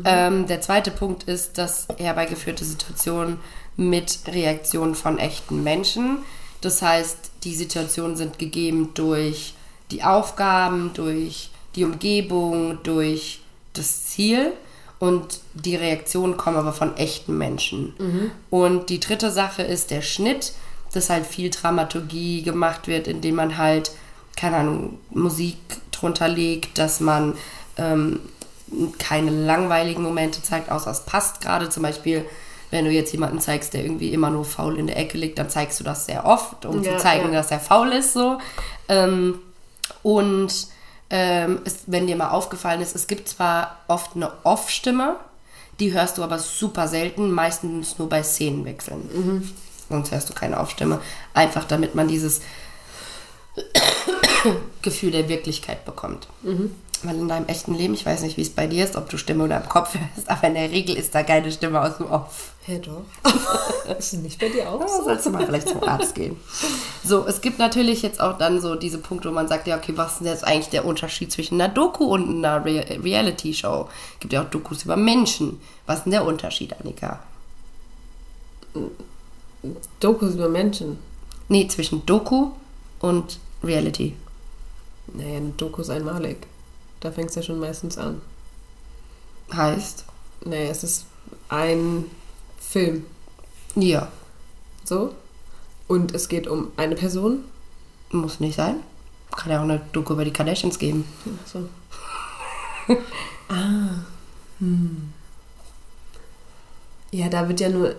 [0.05, 3.39] Ähm, der zweite Punkt ist, dass herbeigeführte Situationen
[3.77, 6.19] mit Reaktionen von echten Menschen.
[6.61, 9.55] Das heißt, die Situationen sind gegeben durch
[9.91, 13.41] die Aufgaben, durch die Umgebung, durch
[13.73, 14.53] das Ziel
[14.99, 17.95] und die Reaktionen kommen aber von echten Menschen.
[18.51, 20.53] Und die dritte Sache ist der Schnitt,
[20.93, 23.91] dass halt viel Dramaturgie gemacht wird, indem man halt,
[24.37, 25.57] keine Ahnung, Musik
[25.91, 27.35] drunter legt, dass man
[27.77, 28.21] ähm,
[28.99, 31.69] keine langweiligen Momente zeigt, außer es passt gerade.
[31.69, 32.25] Zum Beispiel,
[32.71, 35.51] wenn du jetzt jemanden zeigst, der irgendwie immer nur faul in der Ecke liegt, dann
[35.51, 37.39] zeigst du das sehr oft, um Ja, zu zeigen, ja.
[37.39, 38.13] dass er faul ist.
[38.13, 38.39] So.
[38.89, 39.39] Ähm,
[40.03, 40.69] und
[41.11, 45.17] ähm, es, wenn dir mal aufgefallen ist, es gibt zwar oft eine Off-Stimme,
[45.81, 49.53] die hörst du aber super selten, meistens nur bei Szenenwechseln.
[49.89, 51.01] Sonst hörst du keine Off-Stimme.
[51.35, 52.41] Einfach damit man dieses
[54.83, 56.29] Gefühl der Wirklichkeit bekommt.
[57.03, 59.19] Weil in deinem echten Leben, ich weiß nicht, wie es bei dir ist, ob du
[59.19, 62.07] Stimme oder im Kopf hörst, aber in der Regel ist da keine Stimme aus dem
[62.07, 62.53] Off.
[62.67, 63.05] Hä, doch.
[63.99, 66.37] ist es nicht bei dir auch Da sollst du mal vielleicht zum Arzt gehen.
[67.05, 69.93] So, es gibt natürlich jetzt auch dann so diese Punkte, wo man sagt, ja, okay,
[69.97, 73.89] was ist denn jetzt eigentlich der Unterschied zwischen einer Doku und einer Re Reality-Show?
[74.15, 75.61] Es gibt ja auch Dokus über Menschen.
[75.87, 77.21] Was ist denn der Unterschied, Annika?
[80.01, 80.99] Dokus über Menschen.
[81.49, 82.51] Nee, zwischen Doku
[83.01, 84.15] und Reality.
[85.15, 86.47] Naja, eine Doku ist einmalig.
[87.01, 88.21] Da fängt es ja schon meistens an.
[89.53, 90.05] Heißt,
[90.45, 91.07] Naja, es ist
[91.49, 92.05] ein
[92.61, 93.05] Film.
[93.75, 94.09] ja,
[94.85, 95.15] So.
[95.87, 97.45] Und es geht um eine Person.
[98.11, 98.77] muss nicht sein.
[99.35, 101.05] Kann ja auch eine Doku über die Kardashians geben.
[101.47, 101.69] So.
[103.49, 104.05] ah.
[104.59, 105.13] Hm.
[107.11, 107.95] Ja, da wird ja nur.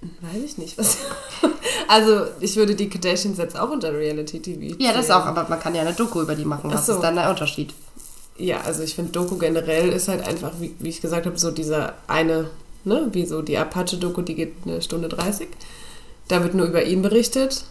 [0.00, 0.98] Weiß ich nicht, was.
[1.88, 4.76] also, ich würde die Kardashians jetzt auch unter Reality TV.
[4.78, 5.18] Ja, das zählen.
[5.18, 6.70] auch, aber man kann ja eine Doku über die machen.
[6.70, 6.94] Was so.
[6.94, 7.74] ist dann der Unterschied?
[8.36, 11.50] Ja, also ich finde Doku generell ist halt einfach, wie, wie ich gesagt habe, so
[11.50, 12.48] dieser eine,
[12.84, 15.48] ne, wie so die Apache-Doku, die geht eine Stunde 30.
[16.28, 17.64] Da wird nur über ihn berichtet.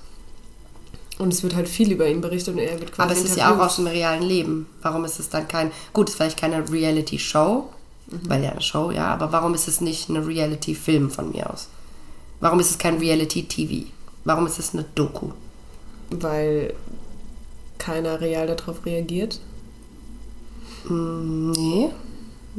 [1.18, 3.38] Und es wird halt viel über ihn berichtet und er wird quasi Aber es ist
[3.38, 4.68] ja auch aus dem realen Leben.
[4.82, 5.72] Warum ist es dann kein.
[5.94, 7.70] Gut, es ist vielleicht keine Reality-Show,
[8.28, 11.70] weil ja eine Show, ja, aber warum ist es nicht eine Reality-Film von mir aus?
[12.40, 13.88] Warum ist es kein Reality-TV?
[14.24, 15.32] Warum ist es eine Doku?
[16.10, 16.74] Weil
[17.78, 19.40] keiner real darauf reagiert.
[20.90, 21.90] Nee.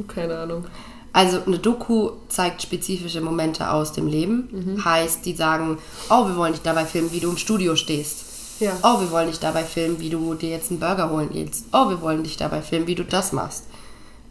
[0.07, 0.65] Keine Ahnung.
[1.11, 4.81] Also eine Doku zeigt spezifische Momente aus dem Leben.
[4.83, 5.77] Heißt, die sagen,
[6.09, 8.25] oh, wir wollen dich dabei filmen, wie du im Studio stehst.
[8.59, 8.73] Ja.
[8.83, 11.65] Oh, wir wollen dich dabei filmen, wie du dir jetzt einen Burger holen willst.
[11.71, 13.63] Oh, wir wollen dich dabei filmen, wie du das machst.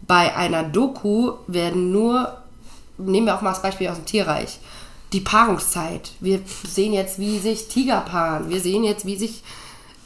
[0.06, 2.36] Bei einer Doku werden nur,
[2.98, 4.60] nehmen wir auch mal das Beispiel aus dem Tierreich,
[5.12, 6.12] die Paarungszeit.
[6.20, 8.50] Wir sehen jetzt, wie sich Tiger paaren.
[8.50, 9.42] Wir sehen jetzt, wie sich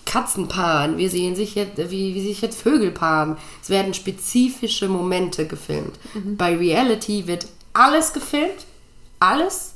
[0.04, 0.98] Katzen paaren.
[0.98, 3.36] Wir sehen sich jetzt, wie, wie sich jetzt Vögel paaren.
[3.62, 5.98] Es werden spezifische Momente gefilmt.
[6.36, 8.66] Bei Reality wird alles gefilmt,
[9.18, 9.72] alles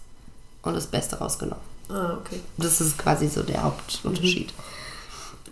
[0.63, 1.65] und das Beste rausgenommen.
[1.89, 2.41] Ah, okay.
[2.57, 4.53] Das ist quasi so der Hauptunterschied.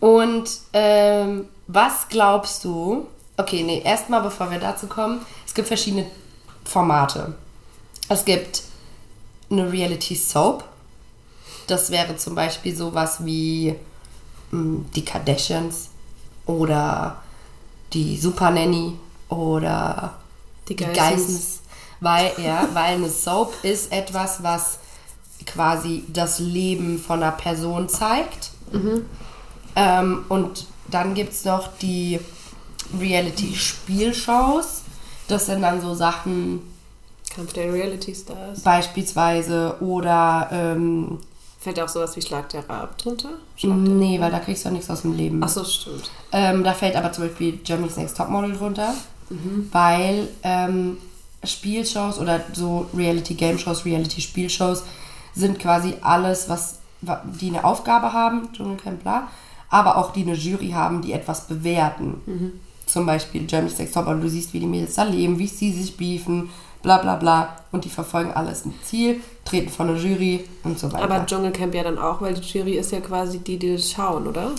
[0.00, 3.06] Und ähm, was glaubst du?
[3.36, 6.06] Okay, nee, erstmal bevor wir dazu kommen, es gibt verschiedene
[6.64, 7.34] Formate.
[8.08, 8.62] Es gibt
[9.50, 10.64] eine Reality Soap.
[11.66, 13.74] Das wäre zum Beispiel sowas wie
[14.50, 15.88] mh, die Kardashians
[16.46, 17.22] oder
[17.92, 20.14] die Super Nanny oder
[20.68, 21.60] Die die Geissens.
[22.00, 24.78] Weil, ja, weil eine Soap ist etwas, was
[25.46, 28.50] quasi das Leben von einer Person zeigt.
[29.76, 32.20] Ähm, und dann gibt es noch die
[32.98, 34.82] Reality-Spielshows.
[35.28, 36.62] Das sind dann so Sachen
[37.34, 38.60] Kampf der Reality Stars.
[38.62, 41.18] beispielsweise oder ähm,
[41.60, 43.30] Fällt auch sowas wie Schlag der Raab drunter?
[43.62, 45.42] nee, weil da kriegst du auch nichts aus dem Leben.
[45.42, 46.10] Achso, stimmt.
[46.30, 48.92] Ähm, da fällt aber zum Beispiel Germany's Next Topmodel drunter,
[49.72, 50.98] weil ähm,
[51.42, 54.84] Spielshows oder so Reality-Game-Shows, Reality-Spielshows
[55.34, 59.28] sind quasi alles, was wa- die eine Aufgabe haben, Dschungelcamp, bla,
[59.70, 62.52] aber auch die eine Jury haben, die etwas bewerten.
[62.86, 65.96] Zum Beispiel Germany's Next Topmodel, du siehst, wie die Mädels da leben, wie sie sich
[65.96, 66.50] beefen,
[66.84, 70.92] bla bla bla und die verfolgen alles ein Ziel, treten vor eine Jury und so
[70.92, 71.02] weiter.
[71.02, 74.28] Aber Dschungelcamp ja dann auch, weil die Jury ist ja quasi die, die das schauen,
[74.28, 74.52] oder?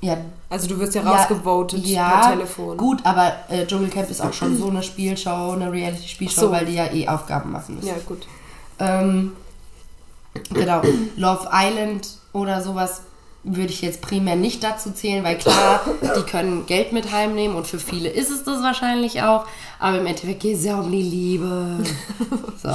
[0.00, 0.16] ja,
[0.48, 2.76] Also du wirst ja Ja, rausgevotet ja, per Telefon.
[2.76, 6.50] Gut, aber äh, Dschungelcamp ist auch schon so eine Spielshow, eine Reality-Spielshow, so.
[6.50, 7.88] weil die ja eh Aufgaben machen müssen.
[7.88, 8.26] Ja, gut.
[8.80, 9.32] Ähm,
[10.50, 10.82] genau.
[11.16, 13.02] Love Island oder sowas
[13.56, 15.80] würde ich jetzt primär nicht dazu zählen, weil klar,
[16.16, 19.46] die können Geld mit heimnehmen und für viele ist es das wahrscheinlich auch,
[19.78, 21.78] aber im Endeffekt geht es ja um die Liebe.
[22.60, 22.68] So.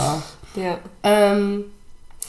[0.56, 0.78] Ja.
[1.04, 1.66] Ähm,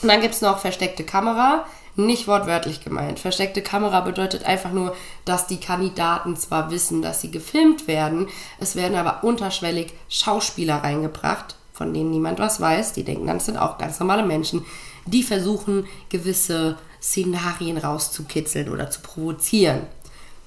[0.02, 1.66] und dann gibt es noch versteckte Kamera.
[1.96, 3.20] Nicht wortwörtlich gemeint.
[3.20, 8.26] Versteckte Kamera bedeutet einfach nur, dass die Kandidaten zwar wissen, dass sie gefilmt werden,
[8.58, 12.94] es werden aber unterschwellig Schauspieler reingebracht, von denen niemand was weiß.
[12.94, 14.64] Die denken dann, es sind auch ganz normale Menschen,
[15.06, 19.82] die versuchen, gewisse Szenarien rauszukitzeln oder zu provozieren.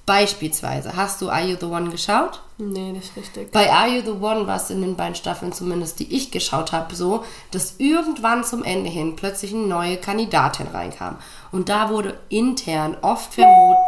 [0.08, 2.42] Beispielsweise, hast du Are You the One geschaut?
[2.58, 3.52] Nee, nicht richtig.
[3.52, 6.72] Bei Are You the One war es in den beiden Staffeln zumindest, die ich geschaut
[6.72, 11.18] habe, so, dass irgendwann zum Ende hin plötzlich eine neue Kandidatin reinkam.
[11.52, 13.84] Und da wurde intern oft vermutet.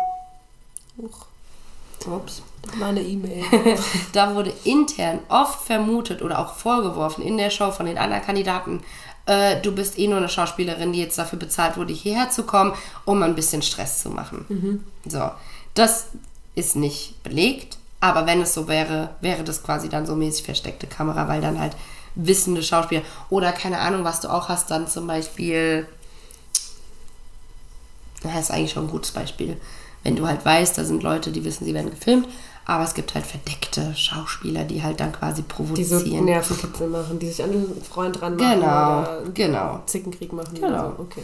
[2.05, 2.43] Ups.
[2.61, 3.45] Das war eine E-Mail.
[4.13, 8.81] da wurde intern oft vermutet oder auch vorgeworfen in der Show von den anderen Kandidaten,
[9.29, 12.73] äh, du bist eh nur eine Schauspielerin, die jetzt dafür bezahlt wurde, hierher zu kommen,
[13.05, 14.45] um ein bisschen Stress zu machen.
[15.07, 15.31] So,
[15.75, 16.07] das
[16.55, 20.87] ist nicht belegt, aber wenn es so wäre, wäre das quasi dann so mäßig versteckte
[20.87, 21.75] Kamera, weil dann halt
[22.15, 25.87] wissende Schauspieler oder keine Ahnung, was du auch hast, dann zum Beispiel,
[28.23, 29.57] das ist eigentlich schon ein gutes Beispiel,
[30.03, 32.27] wenn du halt weißt, da sind Leute, die wissen, sie werden gefilmt,
[32.69, 35.47] aber es gibt halt verdeckte Schauspieler, die halt dann quasi Die
[35.83, 36.25] so provozieren.
[36.25, 38.59] Nervenkitzel machen, die sich an den Freund dran machen.
[38.59, 39.83] Genau, oder genau.
[39.87, 40.53] Zickenkrieg machen.
[40.53, 40.93] Genau.
[40.95, 41.03] So.
[41.03, 41.23] Okay.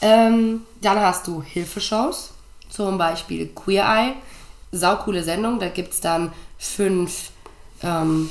[0.00, 2.30] Ähm, dann hast du Hilfeshows,
[2.70, 4.14] zum Beispiel Queer Eye.
[4.72, 7.32] Saucoole Sendung, da gibt es dann fünf
[7.82, 8.30] ähm,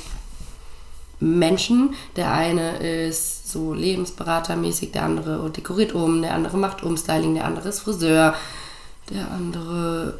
[1.20, 1.94] Menschen.
[2.16, 7.68] Der eine ist so lebensberatermäßig, der andere dekoriert um, der andere macht Umstyling, der andere
[7.68, 8.34] ist Friseur,
[9.10, 10.18] der andere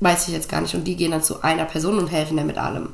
[0.00, 0.74] weiß ich jetzt gar nicht.
[0.74, 2.92] Und die gehen dann zu einer Person und helfen der mit allem.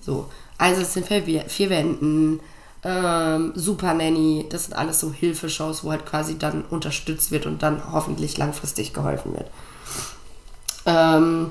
[0.00, 0.28] So.
[0.58, 2.40] Also es sind vier, vier Wänden,
[2.82, 7.62] ähm, Super Nanny, das sind alles so Hilfeshows, wo halt quasi dann unterstützt wird und
[7.62, 9.50] dann hoffentlich langfristig geholfen wird.
[10.86, 11.50] Ähm,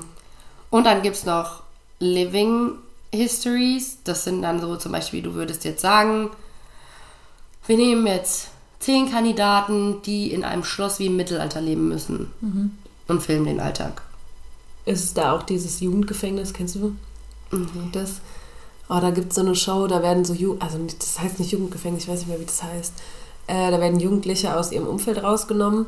[0.70, 1.62] und dann gibt es noch
[1.98, 2.72] Living
[3.12, 3.98] Histories.
[4.04, 6.30] Das sind dann so zum Beispiel, du würdest jetzt sagen,
[7.66, 8.48] wir nehmen jetzt
[8.80, 12.32] zehn Kandidaten, die in einem Schloss wie im Mittelalter leben müssen
[13.08, 14.02] und filmen den Alltag.
[14.84, 16.94] Ist es da auch dieses Jugendgefängnis, kennst du
[17.92, 18.20] das?
[18.88, 21.52] Oh, da gibt es so eine Show, da werden so, Ju also das heißt nicht
[21.52, 22.92] Jugendgefängnis, ich weiß nicht mehr, wie das heißt.
[23.46, 25.86] Äh, da werden Jugendliche aus ihrem Umfeld rausgenommen,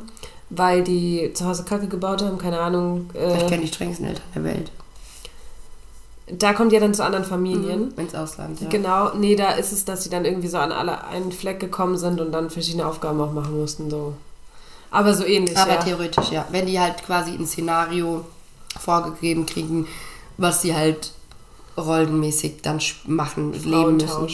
[0.49, 3.09] weil die zu Hause Kacke gebaut haben, keine Ahnung.
[3.13, 4.71] Ich Äh, kenne die strengsten Eltern der Welt.
[6.27, 7.93] da kommt ja dann zu anderen Familien.
[7.97, 8.69] Ins Ausland, ja.
[8.69, 11.97] Genau, nee, da ist es, dass sie dann irgendwie so an alle einen Fleck gekommen
[11.97, 14.13] sind und dann verschiedene Aufgaben auch machen mussten, so.
[14.91, 15.83] Aber so ähnlich, Aber ja.
[15.83, 16.45] theoretisch, ja.
[16.51, 18.23] Wenn die halt quasi ein Szenario
[18.79, 19.87] vorgegeben kriegen,
[20.37, 21.11] was sie halt
[21.77, 24.29] rollenmäßig dann machen, leben müssen.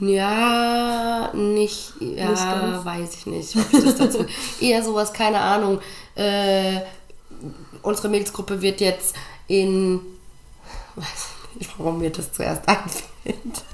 [0.00, 4.24] Ja, nicht, ja, Nicht weiß ich nicht, ich dazu.
[4.60, 5.80] Eher sowas, keine Ahnung.
[6.16, 6.80] Äh,
[7.82, 9.14] unsere Mädelsgruppe wird jetzt
[9.46, 10.00] in.
[10.96, 11.06] Weiß
[11.54, 13.64] nicht, warum mir das zuerst einfällt.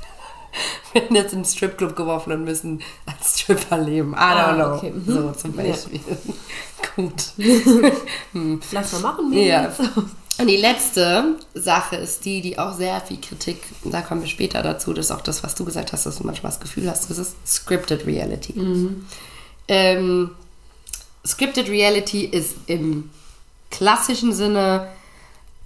[0.93, 4.13] Werden jetzt in den Stripclub geworfen und müssen als Stripper leben.
[4.13, 4.75] I don't Ah, know.
[4.77, 5.05] okay, mhm.
[5.07, 5.63] So zum Ja.
[5.65, 6.01] Beispiel.
[6.97, 7.33] Gut.
[8.73, 9.73] Lass mal machen, Ja.
[10.39, 14.63] Und die letzte Sache ist die, die auch sehr viel Kritik, da kommen wir später
[14.63, 17.11] dazu, das ist auch das, was du gesagt hast, dass du manchmal das Gefühl hast,
[17.11, 18.55] das ist Scripted Reality.
[19.67, 20.31] Ähm,
[21.27, 23.11] Scripted Reality ist im
[23.73, 24.87] klassischen Sinne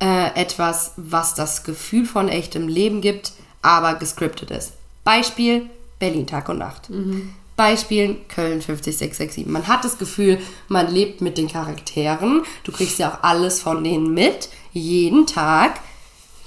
[0.01, 4.73] äh, etwas, was das Gefühl von echtem Leben gibt, aber gescriptet ist.
[5.05, 6.89] Beispiel Berlin Tag und Nacht.
[7.57, 9.47] Beispiel Köln 50667.
[9.47, 12.43] Man hat das Gefühl, man lebt mit den Charakteren.
[12.65, 15.81] Du kriegst ja auch alles von denen mit, jeden Tag.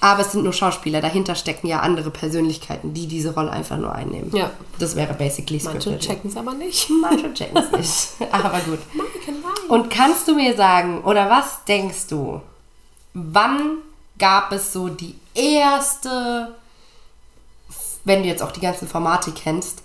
[0.01, 1.01] Aber es sind nur Schauspieler.
[1.01, 4.35] Dahinter stecken ja andere Persönlichkeiten, die diese Rolle einfach nur einnehmen.
[4.35, 4.51] Ja.
[4.77, 6.07] Das wäre basically Manche scripted.
[6.07, 6.89] checken es aber nicht.
[7.01, 8.31] Manche checken es nicht.
[8.31, 8.79] Aber gut.
[9.69, 12.41] Und kannst du mir sagen, oder was denkst du,
[13.13, 13.77] wann
[14.19, 16.53] gab es so die erste,
[18.05, 19.81] wenn du jetzt auch die ganzen Formate kennst,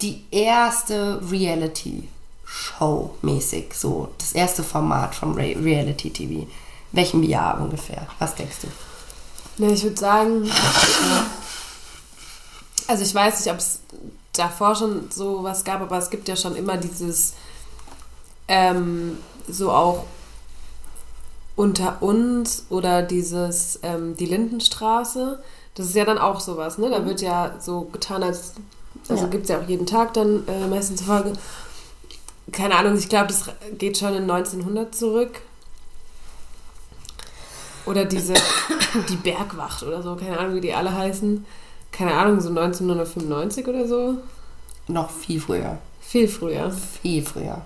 [0.00, 6.46] die erste Reality-Show mäßig, so das erste Format vom Re Reality-TV?
[6.92, 8.06] Welchem Jahr ungefähr?
[8.18, 9.62] Was denkst du?
[9.62, 10.50] Ne, ich würde sagen,
[12.86, 13.80] also ich weiß nicht, ob es
[14.32, 17.34] davor schon so was gab, aber es gibt ja schon immer dieses,
[18.46, 20.06] ähm, so auch
[21.56, 25.42] unter uns oder dieses, ähm, die Lindenstraße.
[25.78, 26.90] Das ist ja dann auch sowas, ne?
[26.90, 28.54] Da wird ja so getan, als,
[29.08, 29.30] also Ja.
[29.30, 31.32] gibt es ja auch jeden Tag dann äh, meistens Folge.
[32.52, 33.44] Keine Ahnung, ich glaube, das
[33.78, 35.40] geht schon in 1900 zurück.
[37.86, 38.34] Oder diese,
[39.08, 41.44] die Bergwacht oder so, keine Ahnung, wie die alle heißen.
[41.92, 44.16] Keine Ahnung, so 1995 oder so.
[44.88, 45.78] Noch viel früher.
[46.00, 46.70] Viel früher.
[47.02, 47.62] Viel früher.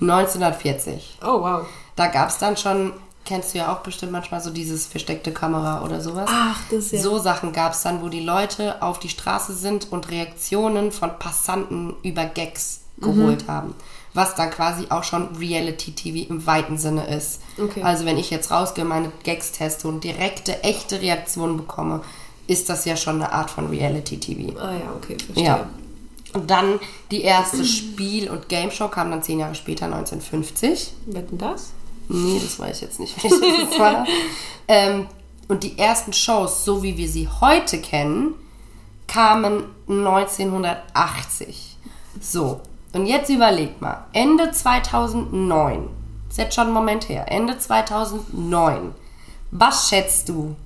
[0.00, 1.18] 1940.
[1.22, 1.66] Oh, wow.
[1.96, 2.92] Da gab es dann schon,
[3.24, 6.28] kennst du ja auch bestimmt manchmal so dieses versteckte Kamera oder sowas.
[6.30, 7.00] Ach, das ja.
[7.00, 11.18] So Sachen gab es dann, wo die Leute auf die Straße sind und Reaktionen von
[11.18, 13.74] Passanten über Gags geholt haben.
[14.12, 17.40] Was dann quasi auch schon Reality-TV im weiten Sinne ist.
[17.60, 17.82] Okay.
[17.82, 22.02] Also wenn ich jetzt rausgehe, meine Gags teste und direkte, echte Reaktionen bekomme,
[22.46, 24.58] ist das ja schon eine Art von Reality-TV.
[24.58, 25.44] Ah ja, okay, verstehe.
[25.44, 25.66] Ja.
[26.34, 26.78] Und dann
[27.10, 30.92] die erste Spiel- und Gameshow kam dann zehn Jahre später, 1950.
[31.06, 31.72] Wetten das?
[32.08, 34.06] Nee, das weiß ich jetzt nicht, welches das war.
[34.68, 35.06] ähm,
[35.48, 38.34] und die ersten Shows, so wie wir sie heute kennen,
[39.06, 41.76] kamen 1980.
[42.20, 42.60] So,
[42.92, 45.88] und jetzt überlegt mal, Ende 2009,
[46.28, 48.94] ist jetzt schon einen Moment her, Ende 2009.
[49.50, 50.56] Was schätzt du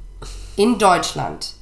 [0.57, 1.55] in Deutschland?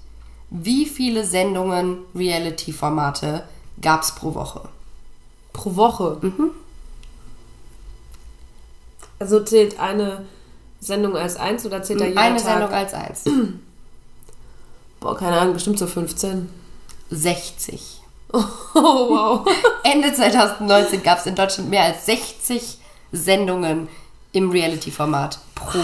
[0.50, 3.44] Wie viele Sendungen, Reality-Formate
[3.80, 4.68] gab es pro Woche?
[5.52, 6.18] Pro Woche?
[6.20, 6.50] Mhm.
[9.18, 10.24] Also zählt eine
[10.80, 12.44] Sendung als eins oder zählt da jeder Eine Tag?
[12.44, 13.24] Sendung als eins.
[15.00, 16.48] Boah, keine Ahnung, bestimmt so 15.
[17.10, 18.00] 60.
[18.74, 19.48] Oh, wow.
[19.84, 22.76] Ende 2019 gab es in Deutschland mehr als 60
[23.10, 23.88] Sendungen
[24.32, 25.78] im Reality-Format pro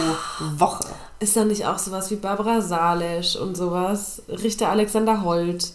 [0.58, 0.84] Woche.
[1.20, 4.22] Ist da nicht auch sowas wie Barbara Salesch und sowas?
[4.28, 5.72] Richter Alexander Holt?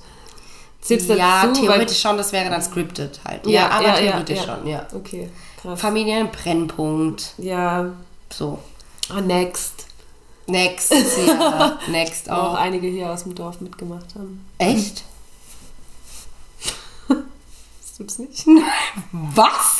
[0.81, 1.61] Zählt's ja, dazu?
[1.61, 3.47] theoretisch schon, das wäre dann scripted halt.
[3.47, 4.43] Ja, Ja, aber ja, theoretisch ja.
[4.43, 4.87] schon, ja.
[4.93, 5.29] Okay,
[5.71, 5.81] krass.
[5.81, 7.91] Familienbrennpunkt, Ja,
[8.31, 8.59] so.
[9.09, 9.85] ah, next.
[10.49, 10.93] Next,
[11.27, 12.55] ja, next Wo auch auch.
[12.55, 14.45] einige hier aus dem Dorf mitgemacht haben.
[14.57, 15.03] Echt?
[17.07, 18.45] Das tut's nicht?
[19.11, 19.79] Was?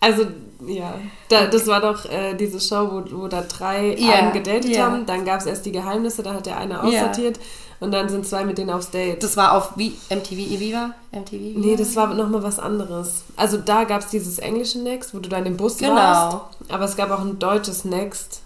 [0.00, 0.26] Also,
[0.66, 0.94] ja.
[1.28, 4.86] Da, das war doch äh, diese Show, wo, wo da drei Ja, einen gedatet ja.
[4.86, 5.04] haben.
[5.06, 7.38] Dann gab es erst die Geheimnisse, da hat der eine aussortiert.
[7.82, 9.22] Und dann sind zwei mit denen aufs Date.
[9.24, 10.90] Das war auf wie MTV Viva?
[11.10, 11.58] MTV Viva?
[11.60, 13.24] Nee, das war nochmal was anderes.
[13.36, 15.96] Also da gab es dieses englische Next, wo du dann im Bus Genau.
[15.96, 16.36] warst.
[16.68, 18.40] Aber es gab auch ein deutsches Next.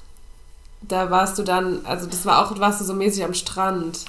[0.81, 4.01] Da warst du dann, also das war auch, warst du so mäßig am Strand.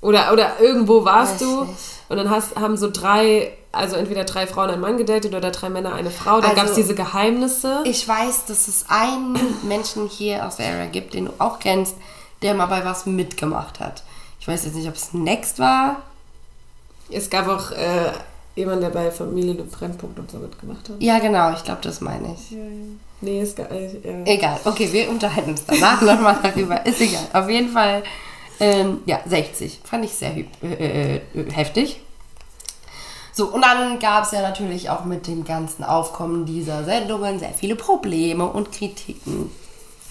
[0.00, 1.74] Oder, oder irgendwo warst Weiß du nicht.
[2.08, 5.70] und dann hast, haben so drei, also entweder drei Frauen einen Mann gedatet oder drei
[5.70, 6.40] Männer eine Frau.
[6.40, 7.80] Da Also- gab es diese Geheimnisse.
[7.84, 11.96] Ich weiß, dass es einen Menschen hier aus der Area gibt, den du auch kennst,
[12.42, 14.04] der mal bei was mitgemacht hat.
[14.46, 16.02] Ich weiß jetzt nicht, ob es Next war.
[17.10, 18.12] Es gab auch äh,
[18.54, 20.94] jemanden, der bei Familie im Brennpunkt und so mitgemacht hat.
[21.02, 22.56] Ja, genau, ich glaube, das meine ich.
[23.20, 23.72] Nee, es gab.
[23.72, 24.24] Äh, ja.
[24.24, 26.86] Egal, okay, wir unterhalten uns danach nochmal darüber.
[26.86, 27.26] Ist egal.
[27.32, 28.04] Auf jeden Fall,
[28.60, 29.80] ähm, ja, 60.
[29.82, 32.00] Fand ich sehr hü- äh, äh, heftig.
[33.32, 37.52] So, und dann gab es ja natürlich auch mit dem ganzen Aufkommen dieser Sendungen sehr
[37.52, 39.50] viele Probleme und Kritiken.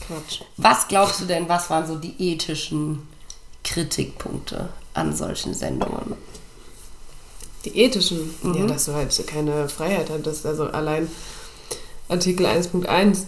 [0.05, 0.41] Quatsch.
[0.57, 3.07] Was glaubst du denn, was waren so die ethischen
[3.65, 6.15] Kritikpunkte an solchen Sendungen?
[7.65, 10.45] Die ethischen, ja, dass du halt keine Freiheit hattest.
[10.45, 11.09] Also allein
[12.07, 13.25] Artikel 1.1,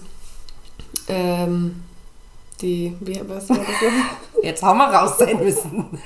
[1.08, 1.84] ähm,
[2.62, 3.66] die, wie, was war das?
[4.44, 6.00] Jetzt hau mal raus sein Wissen.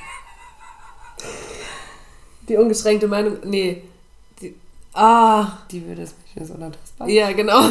[2.47, 3.83] Die ungeschränkte Meinung, nee,
[4.41, 4.55] die,
[4.93, 7.07] ah, Die würde es mich so unantastbar.
[7.09, 7.61] ja, genau.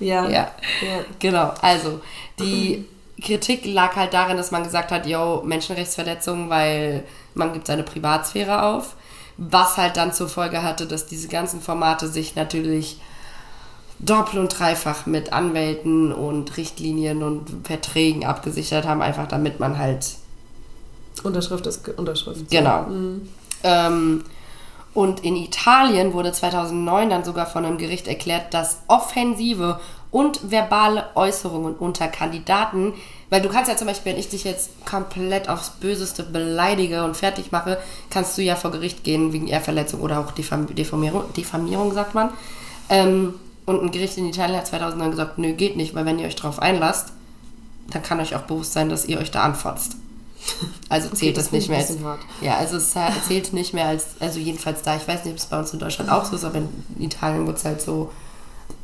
[0.00, 0.50] ja, Ja.
[0.82, 1.04] ja.
[1.18, 2.00] Genau, also
[2.38, 2.86] die
[3.22, 8.62] Kritik lag halt darin, dass man gesagt hat, yo, Menschenrechtsverletzungen, weil man gibt seine Privatsphäre
[8.62, 8.94] auf.
[9.38, 13.00] Was halt dann zur Folge hatte, dass diese ganzen Formate sich natürlich
[13.98, 20.16] doppelt und dreifach mit Anwälten und Richtlinien und Verträgen abgesichert haben, einfach damit man halt
[21.22, 22.50] Unterschrift ist Unterschrift.
[22.50, 22.86] Genau.
[23.62, 24.24] Ähm,
[24.92, 29.80] und in Italien wurde 2009 dann sogar von einem Gericht erklärt, dass offensive
[30.16, 32.94] und verbale Äußerungen unter Kandidaten,
[33.28, 37.14] weil du kannst ja zum Beispiel, wenn ich dich jetzt komplett aufs Böseste beleidige und
[37.14, 37.76] fertig mache,
[38.08, 42.30] kannst du ja vor Gericht gehen wegen Ehrverletzung oder auch Diffam Diffamierung, Diffamierung, sagt man.
[42.88, 43.34] Ähm,
[43.66, 46.36] und ein Gericht in Italien hat 2009 gesagt, nö, geht nicht, weil wenn ihr euch
[46.36, 47.12] darauf einlasst,
[47.90, 49.96] dann kann euch auch bewusst sein, dass ihr euch da anfotzt.
[50.88, 51.98] Also zählt das das nicht mehr als.
[52.02, 52.20] hart.
[52.40, 52.94] Ja, also es
[53.28, 55.80] zählt nicht mehr als, also jedenfalls da, ich weiß nicht, ob es bei uns in
[55.80, 56.68] Deutschland auch so ist, aber in
[57.00, 58.12] Italien wird es halt so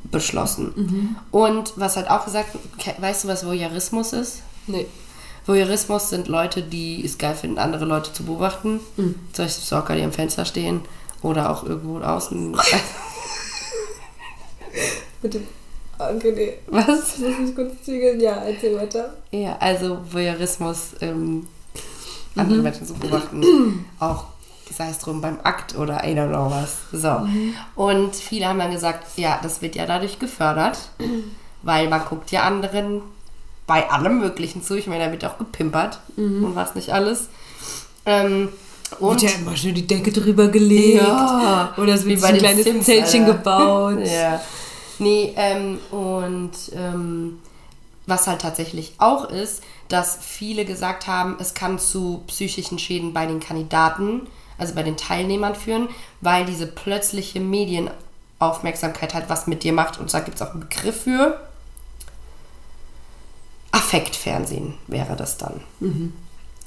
[0.05, 0.73] beschlossen.
[0.75, 1.17] Mhm.
[1.31, 2.57] Und was halt auch gesagt,
[2.99, 4.43] weißt du, was Voyeurismus ist?
[4.67, 4.87] Nee.
[5.47, 8.81] Voyeurismus sind Leute, die es geil finden, andere Leute zu beobachten.
[8.97, 9.15] Mhm.
[9.33, 10.83] Zum Beispiel Stalker, die am Fenster stehen
[11.23, 12.57] oder auch irgendwo außen.
[15.23, 15.41] Bitte.
[15.99, 16.55] Okay, nee.
[16.67, 16.87] was?
[16.87, 18.21] Das muss ich kurz zügeln.
[18.21, 19.15] Ja, erzähl weiter.
[19.31, 21.47] Ja, also Voyeurismus, ähm,
[22.35, 24.27] andere Menschen zu beobachten, auch
[24.73, 26.79] sei es drum beim Akt oder I don't know was.
[26.93, 27.27] So.
[27.75, 30.79] Und viele haben dann gesagt, ja, das wird ja dadurch gefördert,
[31.63, 33.03] weil man guckt ja anderen
[33.67, 34.75] bei allem Möglichen zu.
[34.77, 37.29] Ich meine, da wird auch gepimpert und was nicht alles.
[38.05, 38.49] Ähm,
[38.99, 41.03] und ja immer schön die Decke drüber gelegt.
[41.03, 41.73] Ja.
[41.77, 43.35] Oder es Wie wird so bei ein kleines Sims, Zeltchen Alter.
[43.39, 43.99] gebaut.
[44.05, 44.41] Ja.
[44.99, 47.39] Nee, ähm, und ähm,
[48.07, 53.27] was halt tatsächlich auch ist, dass viele gesagt haben, es kann zu psychischen Schäden bei
[53.27, 54.23] den Kandidaten,
[54.59, 55.89] also bei den Teilnehmern führen,
[56.21, 59.99] weil diese plötzliche Medienaufmerksamkeit halt was mit dir macht.
[59.99, 61.41] Und da gibt es auch einen Begriff für.
[63.73, 65.61] Affektfernsehen wäre das dann.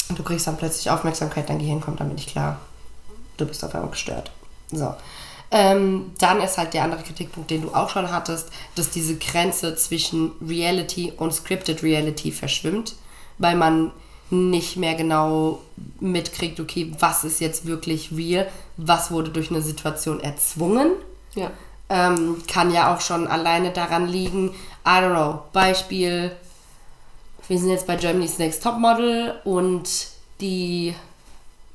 [0.09, 2.59] Und du kriegst dann plötzlich Aufmerksamkeit, dein Gehirn kommt damit nicht klar.
[3.37, 4.31] Du bist auf einmal gestört.
[4.71, 4.93] So.
[5.51, 9.75] Ähm, dann ist halt der andere Kritikpunkt, den du auch schon hattest, dass diese Grenze
[9.75, 12.95] zwischen Reality und Scripted Reality verschwimmt,
[13.37, 13.91] weil man
[14.29, 15.59] nicht mehr genau
[15.99, 18.47] mitkriegt, okay, was ist jetzt wirklich real,
[18.77, 20.91] was wurde durch eine Situation erzwungen
[21.35, 21.51] Ja.
[21.87, 24.49] Ähm, kann ja auch schon alleine daran liegen,
[24.83, 26.31] I don't know, Beispiel,
[27.47, 29.87] wir sind jetzt bei Germany's Next Topmodel und
[30.41, 30.95] die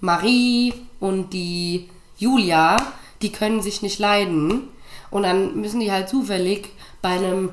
[0.00, 1.88] Marie und die
[2.18, 2.76] Julia,
[3.22, 4.68] die können sich nicht leiden.
[5.10, 6.70] Und dann müssen die halt zufällig
[7.02, 7.50] bei einem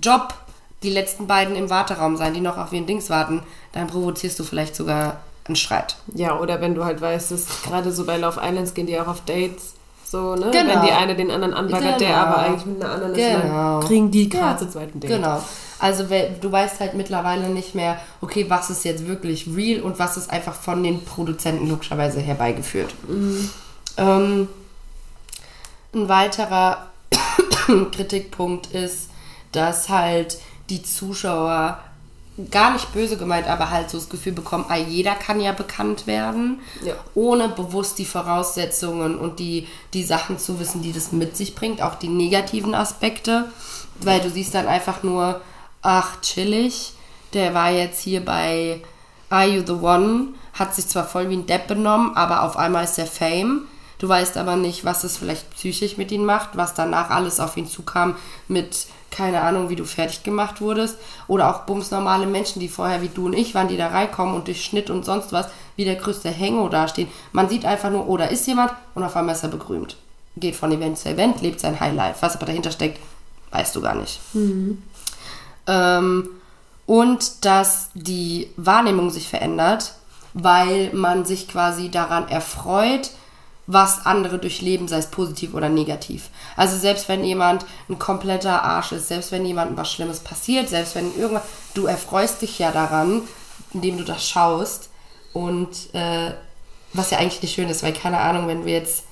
[0.00, 0.34] Job
[0.82, 3.42] die letzten beiden im Warteraum sein, die noch auf ihren Dings warten.
[3.72, 5.96] Dann provozierst du vielleicht sogar einen Streit.
[6.14, 9.08] Ja, oder wenn du halt weißt, dass gerade so bei Love Islands gehen die auch
[9.08, 9.74] auf Dates.
[10.04, 10.50] So, ne?
[10.52, 10.74] Genau.
[10.74, 12.20] Wenn die eine den anderen anbaggert, der Genau.
[12.20, 13.80] aber eigentlich mit einer anderen ist, Genau.
[13.80, 15.10] dann kriegen die gerade Ja, zu zweiten Date.
[15.10, 15.42] Genau.
[15.78, 20.16] Also du weißt halt mittlerweile nicht mehr, okay, was ist jetzt wirklich real und was
[20.16, 22.94] ist einfach von den Produzenten logischerweise herbeigeführt.
[23.96, 24.48] Ähm,
[25.94, 26.86] ein weiterer
[27.92, 29.08] Kritikpunkt ist,
[29.52, 30.38] dass halt
[30.70, 31.78] die Zuschauer
[32.50, 36.06] gar nicht böse gemeint, aber halt so das Gefühl bekommen, ah, jeder kann ja bekannt
[36.06, 36.94] werden, Ja.
[37.14, 41.82] ohne bewusst die Voraussetzungen und die, die Sachen zu wissen, die das mit sich bringt,
[41.82, 43.50] auch die negativen Aspekte,
[44.00, 45.42] weil du siehst dann einfach nur,
[45.82, 46.94] ach, chillig,
[47.34, 48.80] der war jetzt hier bei
[49.28, 52.84] Are You the One, hat sich zwar voll wie ein Depp benommen, aber auf einmal
[52.84, 53.62] ist der Fame.
[53.98, 57.56] Du weißt aber nicht, was es vielleicht psychisch mit ihm macht, was danach alles auf
[57.56, 58.16] ihn zukam
[58.48, 60.98] mit, keine Ahnung, wie du fertig gemacht wurdest.
[61.28, 64.48] Oder auch bumsnormale Menschen, die vorher wie du und ich waren, die da reinkommen und
[64.48, 65.46] durch Schnitt und sonst was
[65.76, 67.08] wie der größte Hängo dastehen.
[67.30, 69.96] Man sieht einfach nur, oh, da ist jemand und auf einmal ist er begrümt.
[70.36, 72.16] Geht von Event zu Event, lebt sein Highlife.
[72.20, 72.98] Was aber dahinter steckt,
[73.50, 74.18] weißt du gar nicht.
[75.66, 76.28] Ähm,
[76.86, 79.94] und dass die Wahrnehmung sich verändert,
[80.34, 83.10] weil man sich quasi daran erfreut,
[83.66, 86.30] was andere durchleben, sei es positiv oder negativ.
[86.56, 90.94] Also selbst wenn jemand ein kompletter Arsch ist, selbst wenn jemandem was Schlimmes passiert, selbst
[90.94, 91.44] wenn irgendwas,
[91.74, 93.22] du erfreust dich ja daran,
[93.72, 94.88] indem du das schaust.
[95.32, 96.32] Und äh,
[96.92, 99.04] was ja eigentlich nicht schön ist, weil keine Ahnung, wenn du jetzt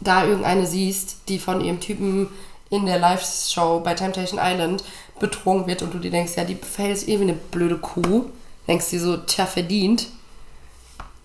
[0.00, 2.28] da irgendeine siehst, die von ihrem Typen
[2.70, 4.84] in der Live-Show bei Temptation Island
[5.18, 8.26] betrogen wird und du dir denkst, ja, die verhält sich eh wie eine blöde Kuh,
[8.68, 10.06] denkst dir so, tja, verdient.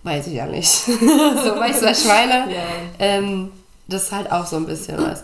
[0.04, 0.68] Weiß ich ja nicht.
[0.84, 2.54] so, was ich meine?
[2.54, 2.62] Ja.
[2.98, 3.50] Ähm,
[3.88, 5.22] das ist halt auch so ein bisschen was.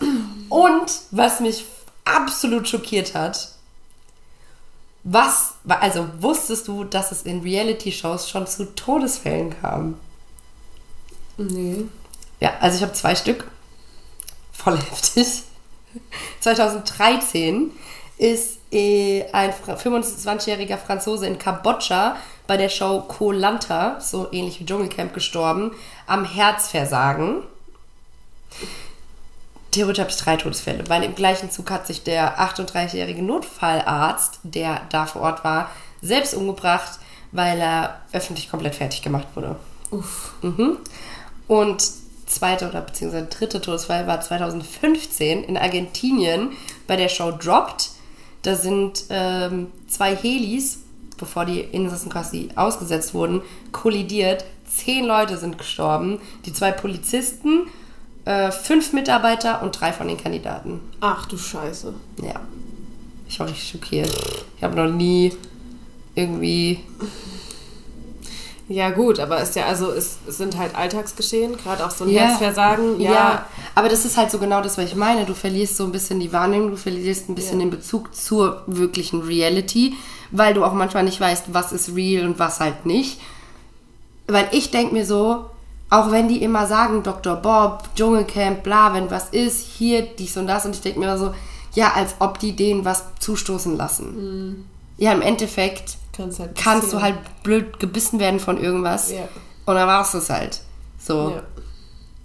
[0.49, 1.65] Und was mich
[2.03, 3.49] absolut schockiert hat,
[5.03, 9.99] was, also wusstest du, dass es in Reality-Shows schon zu Todesfällen kam?
[11.37, 11.85] Nee.
[12.39, 13.49] Ja, also ich habe zwei Stück.
[14.51, 15.43] Voll heftig.
[16.39, 17.71] 2013
[18.17, 22.15] ist ein Fra- 25-jähriger Franzose in Kambodscha
[22.47, 25.71] bei der Show Koh Lanta, so ähnlich wie Dschungelcamp, gestorben,
[26.07, 27.43] am Herzversagen.
[29.71, 34.81] Theoretisch habe ich drei Todesfälle, weil im gleichen Zug hat sich der 38-jährige Notfallarzt, der
[34.89, 35.69] da vor Ort war,
[36.01, 36.99] selbst umgebracht,
[37.31, 39.55] weil er öffentlich komplett fertig gemacht wurde.
[39.91, 40.33] Uff.
[40.41, 40.77] Mhm.
[41.47, 41.83] Und
[42.25, 46.51] zweite oder beziehungsweise dritte Todesfall war 2015 in Argentinien
[46.87, 47.91] bei der Show Dropped.
[48.41, 50.79] Da sind ähm, zwei Helis,
[51.17, 54.45] bevor die Insassen quasi ausgesetzt wurden, kollidiert.
[54.65, 56.19] Zehn Leute sind gestorben.
[56.45, 57.67] Die zwei Polizisten,
[58.25, 60.79] äh, fünf Mitarbeiter und drei von den Kandidaten.
[61.01, 61.93] Ach du Scheiße.
[62.23, 62.39] Ja.
[63.27, 64.11] Ich war richtig schockiert.
[64.57, 65.33] Ich habe noch nie
[66.15, 66.79] irgendwie
[68.71, 72.21] Ja gut, aber ist ja, also es, sind halt Alltagsgeschehen, gerade auch so ein Ja.
[72.21, 72.99] Herzversagen.
[73.01, 73.45] Ja, Ja.
[73.75, 75.25] aber das ist halt so genau das, was ich meine.
[75.25, 77.65] Du verlierst so ein bisschen die Wahrnehmung, du verlierst ein bisschen Ja.
[77.65, 79.93] den Bezug zur wirklichen Reality,
[80.31, 83.19] weil du auch manchmal nicht weißt, was ist real und was halt nicht.
[84.27, 85.45] Weil ich denke mir so,
[85.89, 87.35] auch wenn die immer sagen, Dr.
[87.35, 91.33] Bob, Dschungelcamp, bla, wenn was ist, hier, dies und das, und ich denke mir so,
[91.73, 94.65] ja, als ob die denen was zustoßen lassen.
[94.97, 99.21] Ja, im Endeffekt kannst halt kannst du halt blöd gebissen werden von irgendwas Ja.
[99.65, 100.61] und dann war es das halt.
[100.99, 101.29] So.
[101.35, 101.43] Ja.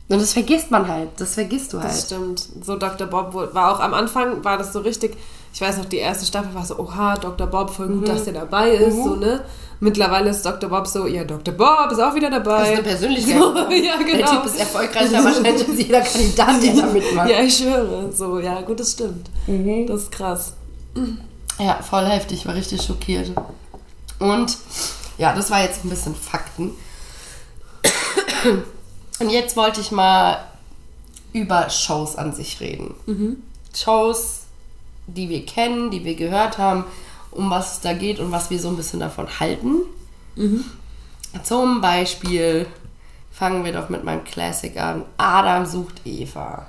[0.09, 1.09] Und das vergisst man halt.
[1.19, 2.05] Das vergisst du Das halt.
[2.05, 2.49] stimmt.
[2.65, 3.07] So Dr.
[3.09, 5.17] Bob war auch am Anfang, war das so richtig,
[5.53, 7.47] ich weiß noch, die erste Staffel war so, oha, Dr.
[7.49, 7.99] Bob, voll Mhm.
[8.01, 9.43] gut, dass der dabei ist, so, ne?
[9.81, 10.71] Mittlerweile ist Dr.
[10.71, 11.53] Bob so, ja, Dr.
[11.55, 12.73] Bob ist auch wieder Das ist dabei.
[12.73, 13.37] eine Persönlichkeit.
[13.37, 14.17] So, ja, genau.
[14.19, 17.29] Der Typ ist erfolgreicher wahrscheinlich als jeder Kandidat, der da mitmacht.
[17.31, 18.11] Ja, ich schwöre.
[18.13, 19.29] So, ja, gut, das stimmt.
[19.47, 19.87] Mhm.
[19.87, 20.53] Das ist krass.
[21.59, 23.33] Ja, voll heftig, war richtig schockiert.
[24.19, 24.57] Und
[25.19, 26.73] ja, das war jetzt ein bisschen Fakten.
[29.19, 30.45] Und jetzt wollte ich mal
[31.33, 32.95] über Shows an sich reden.
[33.75, 34.41] Shows,
[35.07, 36.85] die wir kennen, die wir gehört haben,
[37.31, 39.83] um was es da geht und was wir so ein bisschen davon halten.
[41.43, 42.67] Zum Beispiel
[43.33, 45.05] fangen wir doch mit meinem Classic an.
[45.19, 46.67] Adam sucht Eva.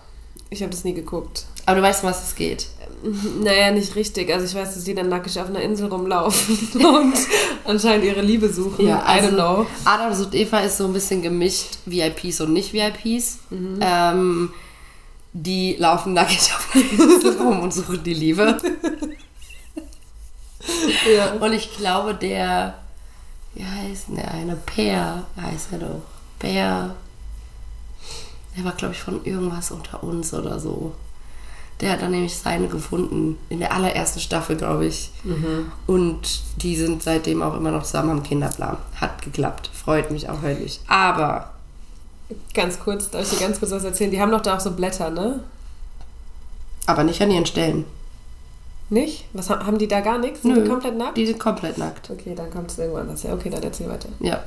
[0.49, 1.45] Ich habe das nie geguckt.
[1.67, 2.67] Aber du weißt, um was es geht.
[3.43, 4.33] Naja, nicht richtig.
[4.33, 7.13] Also ich weiß, dass die dann nackig auf einer Insel rumlaufen und
[7.63, 8.87] anscheinend ihre Liebe suchen.
[8.87, 9.43] I don't know.
[9.43, 13.37] also Adam sucht Eva ist so ein bisschen gemischt, VIPs und nicht VIPs.
[13.51, 14.51] Ähm,
[15.31, 18.57] die laufen nackig auf der Insel rum und suchen die Liebe.
[21.15, 21.33] Ja.
[21.33, 22.79] Und ich glaube, der,
[23.53, 24.55] wie heißt denn der eine?
[24.55, 26.01] Peer heißt er doch.
[26.39, 26.95] Peer.
[28.57, 30.93] Der war, glaube ich, von irgendwas unter uns oder so.
[31.81, 33.37] Der hat dann nämlich seine gefunden.
[33.49, 35.11] In der allerersten Staffel, glaube ich.
[35.85, 36.19] Und
[36.61, 38.77] die sind seitdem auch immer noch zusammen am Kinderplan.
[38.99, 39.69] Hat geklappt.
[39.73, 40.79] Freut mich auch höllisch.
[40.87, 41.53] Aber
[42.53, 44.11] Ganz kurz, darf ich dir ganz kurz was erzählen?
[44.11, 45.43] Die haben doch da auch so Blätter, ne?
[46.85, 47.85] Aber nicht an ihren Stellen.
[48.89, 49.25] Nicht?
[49.33, 50.41] Was ha- haben die da gar nichts?
[50.41, 51.15] Sind die komplett nackt?
[51.17, 52.09] Die sind komplett nackt.
[52.09, 53.23] Okay, dann kommt es irgendwann anders.
[53.23, 54.09] Ja, okay, dann erzähl weiter.
[54.19, 54.43] Ja.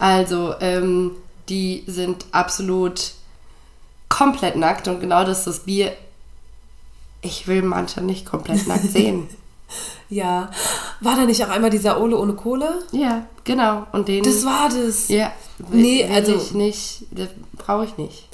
[0.00, 1.12] Also, ähm,
[1.48, 3.12] die sind absolut
[4.08, 5.92] komplett nackt und genau das ist das Bier.
[7.22, 9.28] Ich will manche nicht komplett nackt sehen.
[10.08, 10.50] Ja.
[11.00, 12.82] War da nicht auch einmal dieser Ole ohne Kohle?
[12.92, 13.86] ja, genau.
[13.92, 14.24] Und den.
[14.24, 15.08] Das war das.
[15.08, 15.32] Ja.
[15.58, 17.02] Will, Nee, will also- Ich nicht.
[17.12, 18.26] Das brauche ich nicht.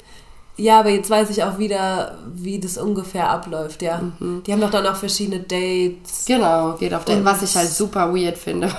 [0.59, 4.01] Ja, aber jetzt weiß ich auch wieder, wie das ungefähr abläuft, ja.
[4.19, 6.25] Die haben doch dann auch verschiedene Dates.
[6.25, 7.23] Genau, geht auf den.
[7.23, 8.75] Was ich halt super weird finde.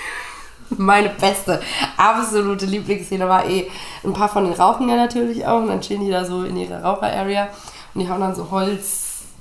[0.78, 1.60] Meine beste,
[1.96, 3.66] absolute Lieblingsszene war eh,
[4.04, 6.56] ein paar von den rauchen ja natürlich auch und dann chillen die da so in
[6.56, 7.48] ihrer Raucher-Area
[7.92, 8.50] und die haben dann so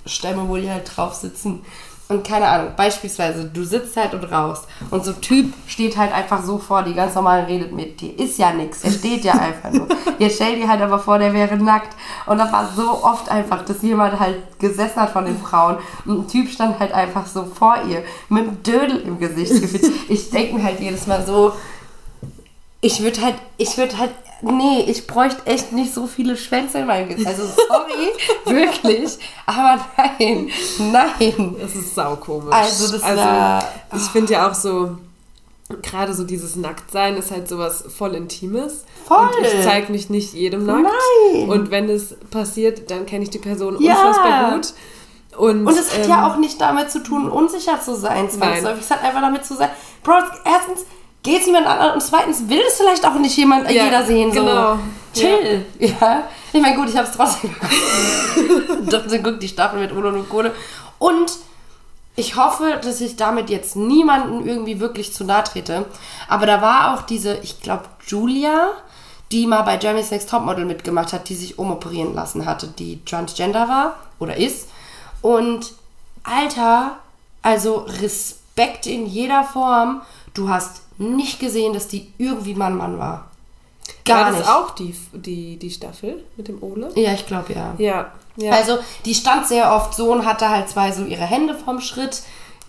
[0.09, 1.61] Holzstämme, wo die halt drauf sitzen.
[2.07, 6.11] Und keine Ahnung, beispielsweise, du sitzt halt und rauchst und so ein Typ steht halt
[6.11, 8.17] einfach so vor, die ganz normal redet mit dir.
[8.17, 9.87] Ist ja nix, er steht ja einfach nur.
[10.17, 11.95] Jetzt stell dir halt aber vor, der wäre nackt.
[12.25, 16.21] Und das war so oft einfach, dass jemand halt gesessen hat von den Frauen und
[16.21, 19.53] ein Typ stand halt einfach so vor ihr mit einem Dödel im Gesicht.
[20.09, 21.53] Ich denke mir halt jedes Mal so,
[22.81, 24.11] ich würde halt, ich würde halt,
[24.41, 27.27] nee, ich bräuchte echt nicht so viele Schwänze in meinem Gesicht.
[27.27, 28.09] Also sorry,
[28.45, 30.49] wirklich, aber nein,
[30.91, 31.55] nein.
[31.59, 32.53] Das ist saukomisch.
[32.53, 33.63] Also das war-
[33.95, 34.97] ich finde ja auch so,
[35.81, 38.85] gerade so dieses Nacktsein ist halt sowas voll Intimes.
[39.05, 39.17] Voll.
[39.27, 40.87] Und ich zeige mich nicht jedem nackt.
[41.33, 41.49] Nein.
[41.49, 43.93] Und wenn es passiert, dann kenne ich die Person Ja.
[43.99, 44.73] unfassbar gut.
[45.37, 48.81] Und, Und es hat ähm, ja auch nicht damit zu tun, unsicher zu sein, zwangsläufig.
[48.83, 49.69] Es hat einfach damit zu sein,
[50.03, 50.13] Bro,
[50.43, 50.85] erstens
[51.23, 54.31] geht es niemand an und zweitens will es vielleicht auch nicht jemand, Ja, jeder sehen.
[54.31, 54.39] So.
[54.41, 54.79] genau.
[55.13, 55.65] Chill.
[55.79, 56.23] Ja.
[56.53, 57.55] Ich meine, gut, ich habe es trotzdem.
[58.89, 60.53] Trotzdem guckt die Staffel mit Udo und Kohle.
[60.97, 61.31] Und
[62.15, 65.85] ich hoffe, dass ich damit jetzt niemanden irgendwie wirklich zu nahe trete.
[66.27, 68.71] Aber da war auch diese, ich glaube, Julia,
[69.31, 73.67] die mal bei Jeremy's Next Topmodel mitgemacht hat, die sich umoperieren lassen hatte, die transgender
[73.69, 74.69] war oder ist.
[75.21, 75.73] Und
[76.23, 76.97] Alter,
[77.41, 80.01] also Respekt in jeder Form.
[80.33, 83.31] Du hast nicht gesehen, dass die irgendwie Mann-Mann war.
[84.05, 84.49] Gar war das nicht.
[84.49, 86.91] auch die, die, die Staffel mit dem Ole?
[86.95, 87.73] Ja, ich glaube ja.
[87.77, 88.11] Ja.
[88.37, 88.51] ja.
[88.51, 92.21] Also die stand sehr oft so und hatte halt zwei so ihre Hände vom Schritt.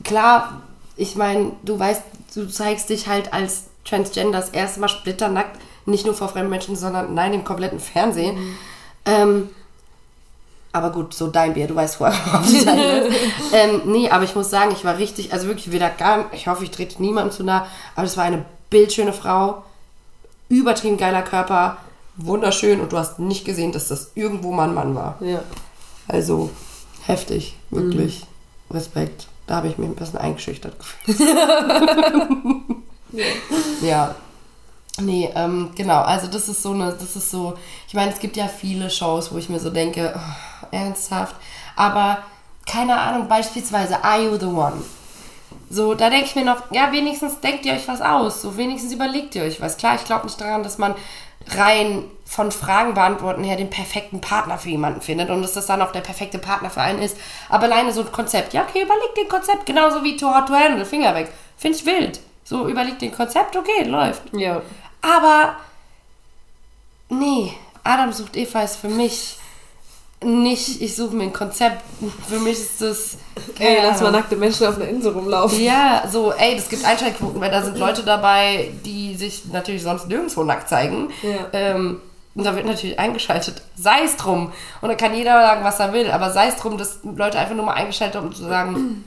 [0.05, 0.63] Klar,
[0.97, 2.03] ich meine, du weißt,
[2.35, 6.77] du zeigst dich halt als Transgender das erste Mal splitternackt, nicht nur vor fremden Menschen,
[6.77, 8.57] sondern nein, im kompletten Fernsehen.
[9.05, 9.49] Ähm,
[10.73, 13.13] aber gut, so dein Bier, du weißt vorher, worauf ich sein will.
[13.53, 16.65] ähm, Nee, aber ich muss sagen, ich war richtig, also wirklich wieder gar, ich hoffe,
[16.65, 17.67] ich trete niemandem zu nah,
[17.97, 19.63] aber es war eine bildschöne Frau,
[20.49, 21.79] übertrieben geiler Körper,
[22.17, 25.17] wunderschön und du hast nicht gesehen, dass das irgendwo mal ein Mann war.
[25.21, 25.43] ja.
[26.09, 26.51] Also
[27.07, 28.27] heftig, wirklich.
[28.71, 29.29] Respekt.
[29.47, 31.21] Da habe ich mich ein bisschen eingeschüchtert gefühlt.
[33.83, 34.15] ja.
[35.01, 37.55] Nee, ähm, genau, also das ist so eine, das ist so,
[37.89, 40.21] ich meine, es gibt ja viele Shows, wo ich mir so denke, oh,
[40.71, 41.37] ernsthaft,
[41.77, 42.19] aber
[42.67, 44.83] keine Ahnung, beispielsweise Are You the One?
[45.69, 48.93] So, da denke ich mir noch, ja, wenigstens denkt ihr euch was aus, so wenigstens
[48.93, 49.77] überlegt ihr euch was.
[49.77, 50.95] Klar, ich glaube nicht daran, dass man
[51.49, 55.83] rein von Fragen beantworten her den perfekten Partner für jemanden findet und dass das dann
[55.83, 57.17] auch der perfekte Partner für einen ist.
[57.49, 60.55] Aber alleine so ein Konzept, ja, okay, überlegt den Konzept, genauso wie Too Hot to
[60.55, 61.33] Handle, Finger weg.
[61.57, 62.21] Finde ich wild.
[62.45, 64.23] So, überlegt den Konzept, okay, läuft.
[64.33, 64.63] Ja.
[65.03, 65.57] Aber
[67.09, 67.53] nee,
[67.85, 69.40] Adam sucht Eva ist für mich
[70.23, 71.83] nicht, ich suche mir ein Konzept.
[72.29, 73.17] Für mich ist das.
[73.59, 75.61] Ey, keine lass mal nackte Menschen auf einer Insel rumlaufen.
[75.63, 80.09] Ja, so, ey, das gibt Einschaltquoten, weil da sind Leute dabei, die sich natürlich sonst
[80.09, 81.09] nirgendwo nackt zeigen.
[81.23, 81.47] Ja.
[81.53, 82.01] Ähm,
[82.35, 83.63] und da wird natürlich eingeschaltet.
[83.77, 84.53] Sei es drum.
[84.83, 86.11] Und dann kann jeder sagen, was er will.
[86.11, 89.05] Aber sei es drum, dass Leute einfach nur mal eingeschaltet haben, um zu sagen,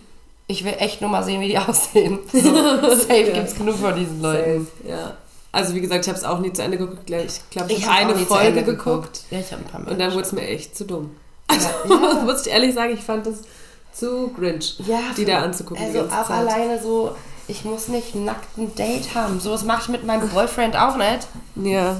[0.48, 2.20] ich will echt nur mal sehen, wie die aussehen.
[2.32, 2.40] So,
[2.96, 3.34] safe Ja.
[3.34, 4.68] gibt's genug von diesen Leuten.
[4.84, 5.14] Safe, ja.
[5.54, 7.10] Also wie gesagt, ich habe es auch nie zu Ende geguckt.
[7.10, 9.22] Ich glaube, ich, Ich habe eine Folge geguckt.
[9.30, 9.92] Ja, ich habe ein paar Mal.
[9.92, 11.12] Und dann wurde es mir echt zu dumm.
[11.50, 11.94] ja,
[12.26, 13.36] Muss ich ehrlich sagen, ich fand das
[13.94, 16.32] zu cringe, ja, die da anzugucken Also auch Zeit.
[16.32, 17.16] alleine so,
[17.48, 19.40] ich muss nicht nackt ein Date haben.
[19.40, 21.28] So was mache ich mit meinem Boyfriend auch nicht.
[21.56, 21.98] Ja.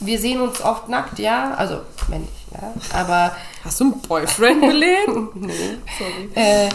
[0.00, 1.54] Wir sehen uns oft nackt, ja.
[1.54, 1.78] Also,
[2.08, 2.74] wenn nicht, ja.
[2.92, 3.34] Aber
[3.64, 5.08] Hast du einen Boyfriend belegt?
[5.34, 5.52] nee.
[5.98, 6.30] Sorry.
[6.34, 6.68] Äh,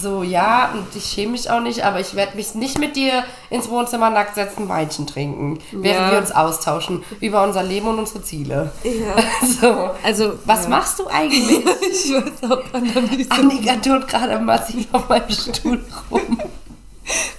[0.00, 3.24] so, ja, und ich schäme mich auch nicht, aber ich werde mich nicht mit dir
[3.50, 6.10] ins Wohnzimmer nackt setzen, Weinchen trinken, während Ja.
[6.12, 8.70] wir uns austauschen über unser Leben und unsere Ziele.
[8.84, 9.16] Ja.
[9.60, 9.90] So.
[10.04, 10.68] Also, Was ja.
[10.70, 11.64] machst du eigentlich?
[11.90, 13.30] Ich weiß auch gerade nicht.
[13.32, 16.38] Annika tut gerade massiv auf meinem Stuhl rum.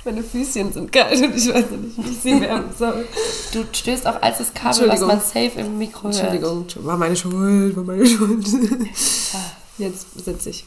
[0.03, 3.07] Meine Füßchen sind kalt und ich weiß nicht, wie ich sie wärmen soll.
[3.53, 6.15] Du stößt auf altes Kabel, was man safe im Mikro hört.
[6.15, 8.47] Entschuldigung, war meine Schuld, war meine Schuld.
[9.77, 10.65] Jetzt sitze ich.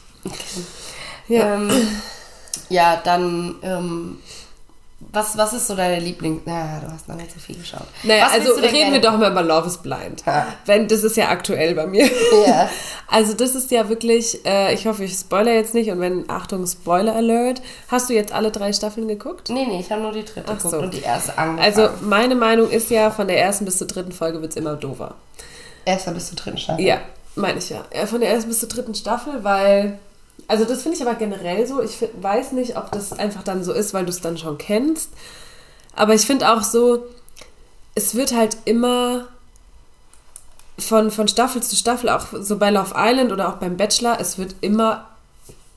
[1.27, 1.55] Ja.
[1.55, 1.69] Ähm,
[2.69, 4.17] ja, dann, ähm,
[5.11, 6.41] was, was ist so deine Lieblings...
[6.45, 7.87] Na, du hast noch nicht so viel geschaut.
[8.03, 10.23] Naja, was also reden wir doch mal über Love is Blind.
[10.25, 10.47] Ja.
[10.65, 12.09] Wenn, das ist ja aktuell bei mir.
[12.47, 12.69] Ja.
[13.05, 16.65] Also das ist ja wirklich, äh, ich hoffe, ich spoiler jetzt nicht und wenn, Achtung,
[16.65, 19.49] Spoiler Alert, hast du jetzt alle drei Staffeln geguckt?
[19.49, 20.79] Nee, nee, ich habe nur die dritte Ach geguckt so.
[20.79, 21.59] und die erste angefangen.
[21.59, 24.75] Also meine Meinung ist ja, von der ersten bis zur dritten Folge wird es immer
[24.77, 25.13] doofer.
[25.85, 26.83] Erster bis zur dritten Staffel.
[26.83, 27.01] Ja,
[27.35, 27.83] meine ich ja.
[28.07, 29.99] Von der ersten bis zur dritten Staffel, weil.
[30.47, 31.81] Also, das finde ich aber generell so.
[31.81, 35.09] Ich weiß nicht, ob das einfach dann so ist, weil du es dann schon kennst.
[35.95, 37.05] Aber ich finde auch so,
[37.95, 39.27] es wird halt immer
[40.79, 44.37] von, von Staffel zu Staffel, auch so bei Love Island oder auch beim Bachelor, es
[44.37, 45.07] wird immer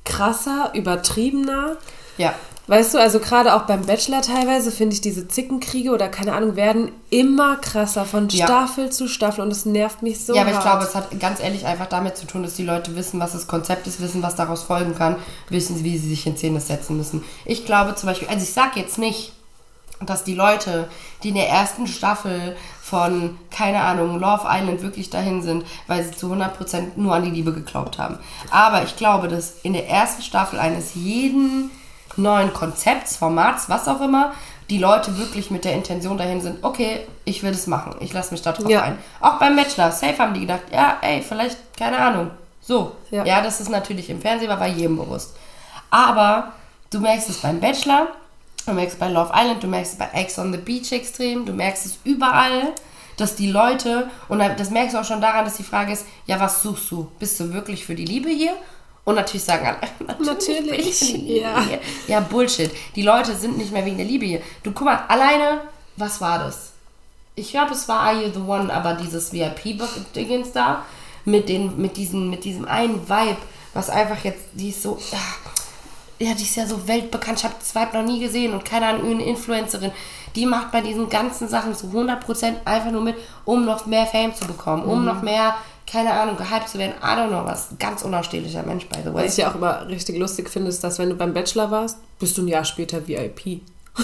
[0.05, 1.77] krasser, übertriebener.
[2.17, 2.35] Ja.
[2.69, 6.57] Weißt du, also gerade auch beim Bachelor teilweise finde ich diese Zickenkriege oder keine Ahnung
[6.57, 8.47] werden immer krasser von Ja.
[8.47, 10.65] Staffel zu Staffel und es nervt mich so ja, aber ich hart.
[10.65, 13.47] glaube, es hat ganz ehrlich einfach damit zu tun, dass die Leute wissen, was das
[13.47, 15.15] Konzept ist, wissen, was daraus folgen kann,
[15.49, 17.23] wissen, wie sie sich in Szene setzen müssen.
[17.45, 19.33] Ich glaube zum Beispiel, also ich sage jetzt nicht,
[20.05, 20.89] dass die Leute,
[21.23, 26.11] die in der ersten Staffel von, keine Ahnung, Love Island wirklich dahin sind, weil sie
[26.11, 28.19] zu 100% nur an die Liebe geglaubt haben.
[28.51, 31.71] Aber ich glaube, dass in der ersten Staffel eines jeden
[32.17, 34.33] neuen Konzepts, Formats, was auch immer,
[34.71, 38.33] die Leute wirklich mit der Intention dahin sind, okay, ich will das machen, ich lasse
[38.33, 38.83] mich da drauf Ja.
[38.83, 38.99] ein.
[39.21, 42.93] Auch beim Bachelor, safe haben die gedacht, ja, ey, vielleicht, keine Ahnung, so.
[43.11, 43.25] Ja.
[43.25, 45.37] Ja, das ist natürlich im Fernsehen, war bei jedem bewusst.
[45.91, 46.53] Aber
[46.91, 48.09] du merkst es beim Bachelor,
[48.67, 51.47] du merkst es bei Love Island, du merkst es bei Ex on the Beach extrem,
[51.47, 52.73] du merkst es überall,
[53.17, 56.41] dass die Leute, und das merkst du auch schon daran, dass die Frage ist, ja,
[56.41, 57.09] was suchst du?
[57.19, 58.53] Bist du wirklich für die Liebe hier?
[59.07, 61.65] Und natürlich sagen alle, natürlich, bin ich für die Liebe ja.
[62.09, 62.73] Ja, Bullshit.
[62.97, 64.43] Die Leute sind nicht mehr wegen der Liebe hier.
[64.65, 65.61] Du, guck mal, alleine,
[65.97, 66.73] was war das?
[67.37, 70.85] Ich glaube, es war Are You the One, aber dieses VIP-Dingens da,
[71.25, 73.37] mit, den, mit, diesen, mit diesem einen Vibe,
[73.75, 75.51] was einfach jetzt, die ist so, ah,
[76.19, 77.39] ja, die ist ja so weltbekannt.
[77.39, 79.93] Ich habe das Vibe noch nie gesehen und keine Ahnung, eine Influencerin.
[80.35, 84.35] Die macht bei diesen ganzen Sachen zu 100% einfach nur mit, um noch mehr Fame
[84.35, 85.55] zu bekommen, um noch mehr,
[85.87, 86.95] keine Ahnung, gehypt zu werden.
[87.03, 87.69] I don't know was.
[87.79, 89.25] Ganz unausstehlicher Mensch, by the way.
[89.25, 91.99] Was ich ja auch immer richtig lustig finde, ist, dass wenn du beim Bachelor warst,
[92.19, 93.61] bist du ein Jahr später VIP.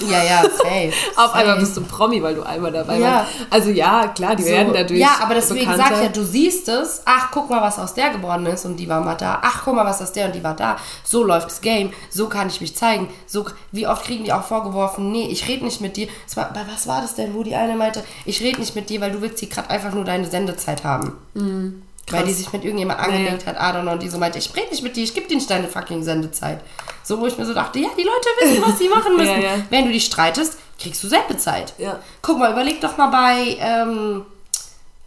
[0.08, 0.92] Ja, ja, safe.
[1.16, 3.10] Auf einmal bist du Promi, weil du einmal dabei Ja.
[3.18, 3.30] warst.
[3.50, 4.48] Also ja, klar, die So.
[4.50, 7.78] werden dadurch Ja, aber deswegen sag ich ja, du siehst es, ach, guck mal, was
[7.78, 9.40] aus der geworden ist und die war mal da.
[9.42, 10.76] Ach, guck mal, was aus der und die war da.
[11.04, 13.08] So läuft das Game, so kann ich mich zeigen.
[13.26, 16.08] So, wie oft kriegen die auch vorgeworfen, nee, ich rede nicht mit dir.
[16.34, 19.00] War, bei was war das denn, wo die eine meinte, ich rede nicht mit dir,
[19.00, 21.12] weil du willst hier gerade einfach nur deine Sendezeit haben.
[22.10, 24.54] Weil die sich mit irgendjemand angelegt hat, I don't know, und die so meinte, ich
[24.56, 26.60] rede nicht mit dir, ich gebe dir nicht deine fucking Sendezeit.
[27.02, 29.40] So, wo ich mir so dachte, ja, die Leute wissen, was sie machen müssen.
[29.42, 29.62] Ja, ja.
[29.70, 31.74] Wenn du dich streitest, kriegst du Sendezeit.
[31.78, 31.98] Ja.
[32.22, 34.24] Guck mal, überleg doch mal bei ähm,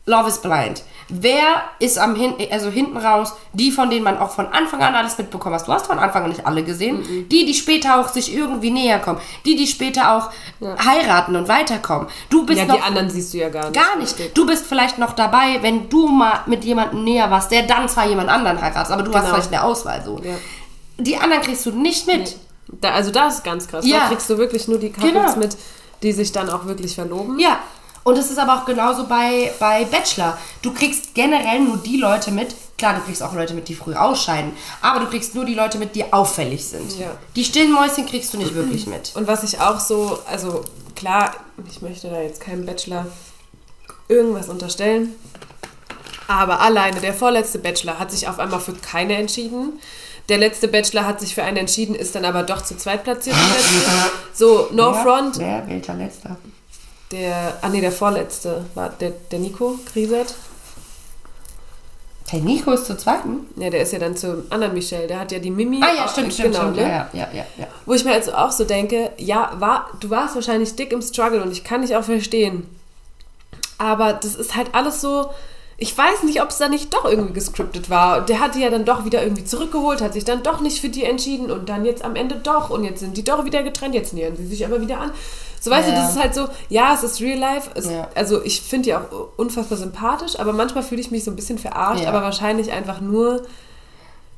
[0.05, 0.83] Love is Blind.
[1.07, 1.43] Wer
[1.77, 5.19] ist am hin also hinten raus, die, von denen man auch von Anfang an alles
[5.19, 5.67] mitbekommen hast?
[5.67, 6.97] Du hast von Anfang an nicht alle gesehen.
[6.97, 7.29] Mhm.
[7.29, 9.19] Die, die später auch sich irgendwie näher kommen.
[9.45, 10.31] Die, die später auch
[10.83, 12.07] heiraten und weiterkommen.
[12.31, 13.75] Du bist Ja, noch die anderen siehst du ja gar nicht.
[13.75, 14.35] Gar nicht.
[14.37, 18.07] Du bist vielleicht noch dabei, wenn du mal mit jemandem näher warst, der dann zwar
[18.07, 19.35] jemand anderen heiratet, aber du hast Genau.
[19.35, 20.19] vielleicht eine Auswahl so.
[20.23, 20.33] Ja.
[20.97, 22.35] Die anderen kriegst du nicht mit.
[22.81, 23.85] Da, also das ist ganz krass.
[23.85, 23.99] Ja.
[24.01, 25.35] Da kriegst du wirklich nur die Couples Genau.
[25.37, 25.55] mit,
[26.03, 27.39] die sich dann auch wirklich verloben.
[27.39, 27.59] Ja.
[28.03, 30.37] Und es ist aber auch genauso bei, bei Bachelor.
[30.61, 33.95] Du kriegst generell nur die Leute mit, klar, du kriegst auch Leute mit, die früh
[33.95, 36.99] ausscheiden, aber du kriegst nur die Leute mit, die auffällig sind.
[36.99, 37.17] Ja.
[37.35, 39.11] Die stillen Mäuschen kriegst du nicht wirklich mit.
[39.15, 40.63] Und was ich auch so, also
[40.95, 41.33] klar,
[41.69, 43.07] ich möchte da jetzt keinem Bachelor
[44.07, 45.15] irgendwas unterstellen,
[46.27, 49.79] aber alleine der vorletzte Bachelor hat sich auf einmal für keine entschieden.
[50.29, 53.35] Der letzte Bachelor hat sich für einen entschieden, ist dann aber doch zu zweit platziert.
[53.35, 53.91] der letzte.
[54.33, 55.37] So, no front.
[55.37, 55.67] Wer?
[55.67, 56.37] Welcher letzter?
[57.11, 60.33] Der, ah nee, der vorletzte war der, der Nico Griesert.
[62.27, 63.41] Hey, Nico ist zur zweiten?
[63.55, 65.05] Ja, der ist ja dann zum anderen Michel.
[65.07, 65.79] Der hat ja die Mimi.
[65.83, 66.77] Ah ja, auch- stimmt, stimmt, genau, stimmt.
[66.77, 66.81] ne?
[66.89, 67.67] Ja, ja, ja, ja.
[67.85, 71.43] Wo ich mir also auch so denke, ja, war, du warst wahrscheinlich dick im Struggle
[71.43, 72.67] und ich kann dich auch verstehen.
[73.77, 75.29] Aber das ist halt alles so.
[75.77, 78.21] Ich weiß nicht, ob es da nicht doch irgendwie gescriptet war.
[78.21, 80.87] Der hat die ja dann doch wieder irgendwie zurückgeholt, hat sich dann doch nicht für
[80.89, 83.93] die entschieden und dann jetzt am Ende doch und jetzt sind die doch wieder getrennt,
[83.93, 85.11] jetzt nähern sie sich aber wieder an.
[85.59, 85.99] So weißt du, Ja.
[86.01, 87.69] das ist halt so, ja, es ist real life.
[87.75, 88.07] Es, Ja.
[88.15, 89.01] Also ich finde die auch
[89.35, 92.09] unfassbar sympathisch, aber manchmal fühle ich mich so ein bisschen verarscht, Ja.
[92.09, 93.41] aber wahrscheinlich einfach nur,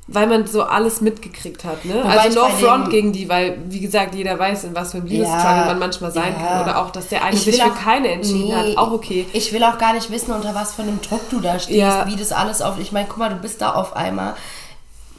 [0.10, 1.96] weil man so alles mitgekriegt hat, ne?
[2.02, 5.08] Wobei also no front gegen die, weil, wie gesagt, jeder weiß, in was für einem
[5.08, 6.48] Liebesstruggle Ja, man manchmal sein ja.
[6.48, 6.62] kann.
[6.64, 8.78] Oder auch, dass der eine Ich sich für auch- keine entschieden Nee, hat.
[8.78, 9.26] Auch okay.
[9.34, 12.08] Ich will auch gar nicht wissen, unter was für einem Druck du da stehst, Ja.
[12.08, 12.80] wie das alles auf.
[12.80, 14.36] Ich meine, guck mal, du bist da auf einmal.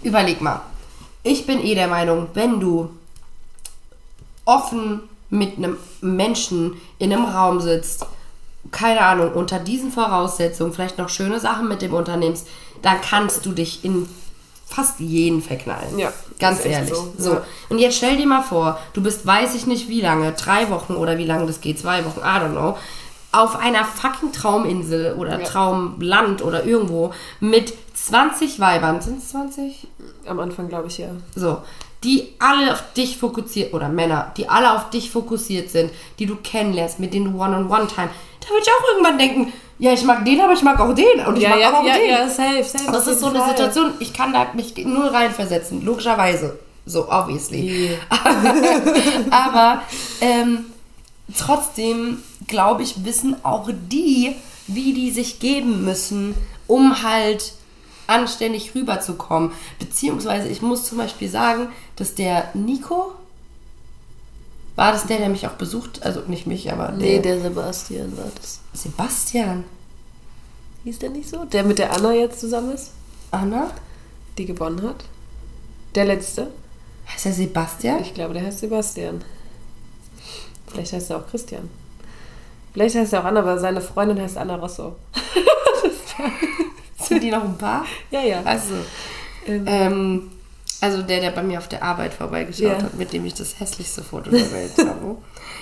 [0.02, 0.62] Überleg mal.
[1.22, 2.88] Ich bin eh der Meinung, wenn du
[4.44, 8.06] offen mit einem Menschen in einem Raum sitzt,
[8.70, 12.46] keine Ahnung, unter diesen Voraussetzungen vielleicht noch schöne Sachen mit dem unternimmst,
[12.82, 14.08] dann kannst du dich in
[14.68, 15.98] fast jeden verknallen.
[15.98, 16.94] Ja, Ganz ehrlich.
[16.94, 17.32] so, So.
[17.34, 17.42] ja.
[17.68, 20.94] Und jetzt stell dir mal vor, du bist weiß ich nicht wie lange, drei Wochen
[20.94, 22.76] oder wie lange das geht, zwei Wochen, I don't know,
[23.32, 25.44] auf einer fucking Trauminsel oder Ja.
[25.46, 29.00] Traumland oder irgendwo mit 20 Weibern.
[29.00, 29.86] Sind es 20?
[30.26, 31.08] Am Anfang glaube ich ja.
[31.34, 31.58] So.
[32.04, 35.90] Die alle auf dich fokussiert, oder Männer, die alle auf dich fokussiert sind,
[36.20, 38.08] die du kennenlernst, mit denen du One-on-One-Time.
[38.40, 41.26] Da würde ich auch irgendwann denken, ja, ich mag den, aber ich mag auch den.
[41.26, 42.10] Und ich Ja, mag ja, auch ja, den.
[42.10, 42.90] ja, safe, safe.
[42.90, 43.50] Das ist so eine Fall.
[43.50, 46.58] Situation, ich kann da mich null reinversetzen, logischerweise.
[46.86, 47.90] So, obviously.
[49.30, 49.82] Aber
[50.20, 50.66] ähm,
[51.36, 54.34] trotzdem, glaube ich, wissen auch die,
[54.66, 56.34] wie die sich geben müssen,
[56.66, 57.52] um halt
[58.06, 59.52] anständig rüberzukommen.
[59.78, 63.12] Beziehungsweise, ich muss zum Beispiel sagen, dass der Nico,
[64.78, 66.04] war das der, der mich auch besucht?
[66.04, 68.60] Also nicht mich, aber Nee, der, der Sebastian war das.
[68.72, 69.64] Sebastian.
[70.84, 71.44] Hieß der nicht so?
[71.46, 72.92] Der mit der Anna jetzt zusammen ist,
[73.32, 73.72] Anna?
[74.38, 75.04] die gewonnen hat.
[75.96, 76.52] Der letzte.
[77.12, 78.00] Heißt er Sebastian?
[78.02, 79.24] Ich glaube, der heißt Sebastian.
[80.68, 81.68] Vielleicht heißt er auch Christian.
[82.72, 84.94] Vielleicht heißt er auch Anna, aber seine Freundin heißt Anna Rosso.
[87.00, 87.84] Sind die noch ein paar?
[88.12, 88.42] Ja, ja.
[88.44, 88.74] Also,
[89.46, 90.30] Ähm, ähm,
[90.80, 92.82] also der, der bei mir auf der Arbeit vorbeigeschaut Ja.
[92.82, 95.16] hat, mit dem ich das hässlichste Foto der Welt habe.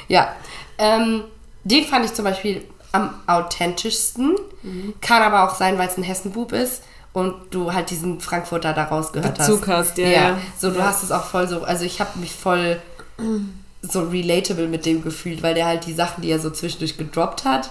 [0.09, 0.35] Ja,
[0.79, 1.25] ähm,
[1.65, 2.63] den fand ich zum Beispiel
[2.93, 4.37] am authentischsten.
[4.63, 4.95] Mhm.
[5.01, 8.85] Kann aber auch sein, weil es ein Hessenbub ist und du halt diesen Frankfurter da
[8.85, 9.91] rausgehört Bezug hast.
[9.91, 10.39] hast, ja, ja.
[10.59, 10.85] So, du Ja.
[10.87, 12.81] hast es auch voll so, also ich habe mich voll
[13.83, 17.45] so relatable mit dem gefühlt, weil der halt die Sachen, die er so zwischendurch gedroppt
[17.45, 17.71] hat,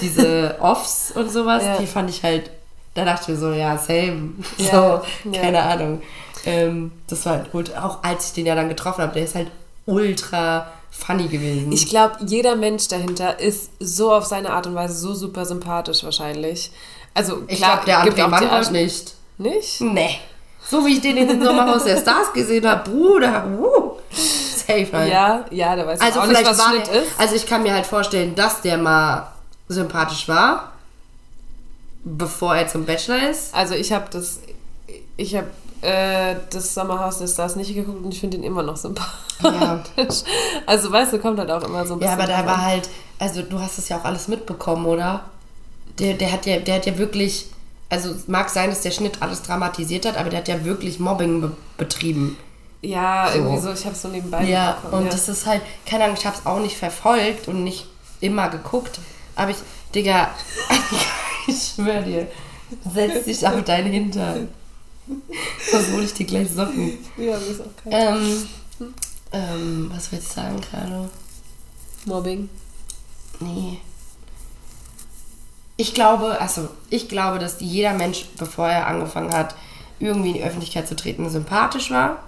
[0.00, 1.78] diese Offs und sowas, Ja.
[1.78, 2.50] die fand ich halt,
[2.98, 4.30] da dachte ich mir so, ja, same.
[4.58, 4.70] Ja,
[5.24, 5.40] so, ja.
[5.40, 6.02] keine Ahnung.
[6.44, 9.34] Ähm, das war halt ultra, auch als ich den ja dann getroffen habe, der ist
[9.34, 9.48] halt
[9.86, 11.70] ultra funny gewesen.
[11.72, 16.02] Ich glaube, jeder Mensch dahinter ist so auf seine Art und Weise so super sympathisch
[16.04, 16.70] wahrscheinlich.
[17.14, 19.14] Also Ich glaube, der die Mangold Arsch- nicht.
[19.38, 19.80] Nicht?
[19.80, 20.18] Nee.
[20.68, 25.10] So wie ich den in den Sommerhaus der Stars gesehen habe, Bruder, uh, safe, halt.
[25.12, 27.10] Ja, ja, da weiß ich Also auch nicht, was war Schnitt der, ist.
[27.18, 29.28] Also ich kann mir halt vorstellen, dass der mal
[29.68, 30.72] sympathisch war,
[32.04, 33.54] bevor er zum Bachelor ist.
[33.54, 34.40] Also ich habe das,
[35.16, 35.48] ich habe
[35.82, 39.12] äh, das Sommerhaus der Stars nicht geguckt und ich finde ihn immer noch sympathisch.
[39.42, 39.82] Ja.
[40.66, 42.20] Also weißt du, kommt halt auch immer so ein Ja, bisschen.
[42.32, 42.88] aber da war halt,
[43.18, 45.24] also du hast es ja auch alles mitbekommen, oder?
[45.98, 47.46] Der, der hat ja, der hat ja wirklich,
[47.88, 50.98] also es mag sein, dass der Schnitt alles dramatisiert hat, aber der hat ja wirklich
[51.00, 52.36] Mobbing be betrieben.
[52.82, 53.38] Ja, So.
[53.38, 55.10] irgendwie so, ich habe so nebenbei Ja, mitbekommen, und ja.
[55.12, 57.86] das ist halt, keine Ahnung, ich habe es auch nicht verfolgt und nicht
[58.20, 59.00] immer geguckt,
[59.36, 59.56] aber ich,
[59.94, 60.30] Digga,
[61.48, 62.28] ich schwöre dir,
[62.92, 64.48] setz dich auf deinen Hintern.
[65.70, 66.98] Sonst hole ich dir gleich Socken.
[67.16, 68.48] Ja, mir ist auch kein Ähm,
[69.32, 71.08] ähm, was willst du sagen gerade?
[72.04, 72.48] Mobbing.
[73.40, 73.78] Nee.
[75.76, 79.54] Ich glaube, also ich glaube, dass jeder Mensch, bevor er angefangen hat,
[80.00, 82.18] irgendwie in die Öffentlichkeit zu treten, sympathisch war.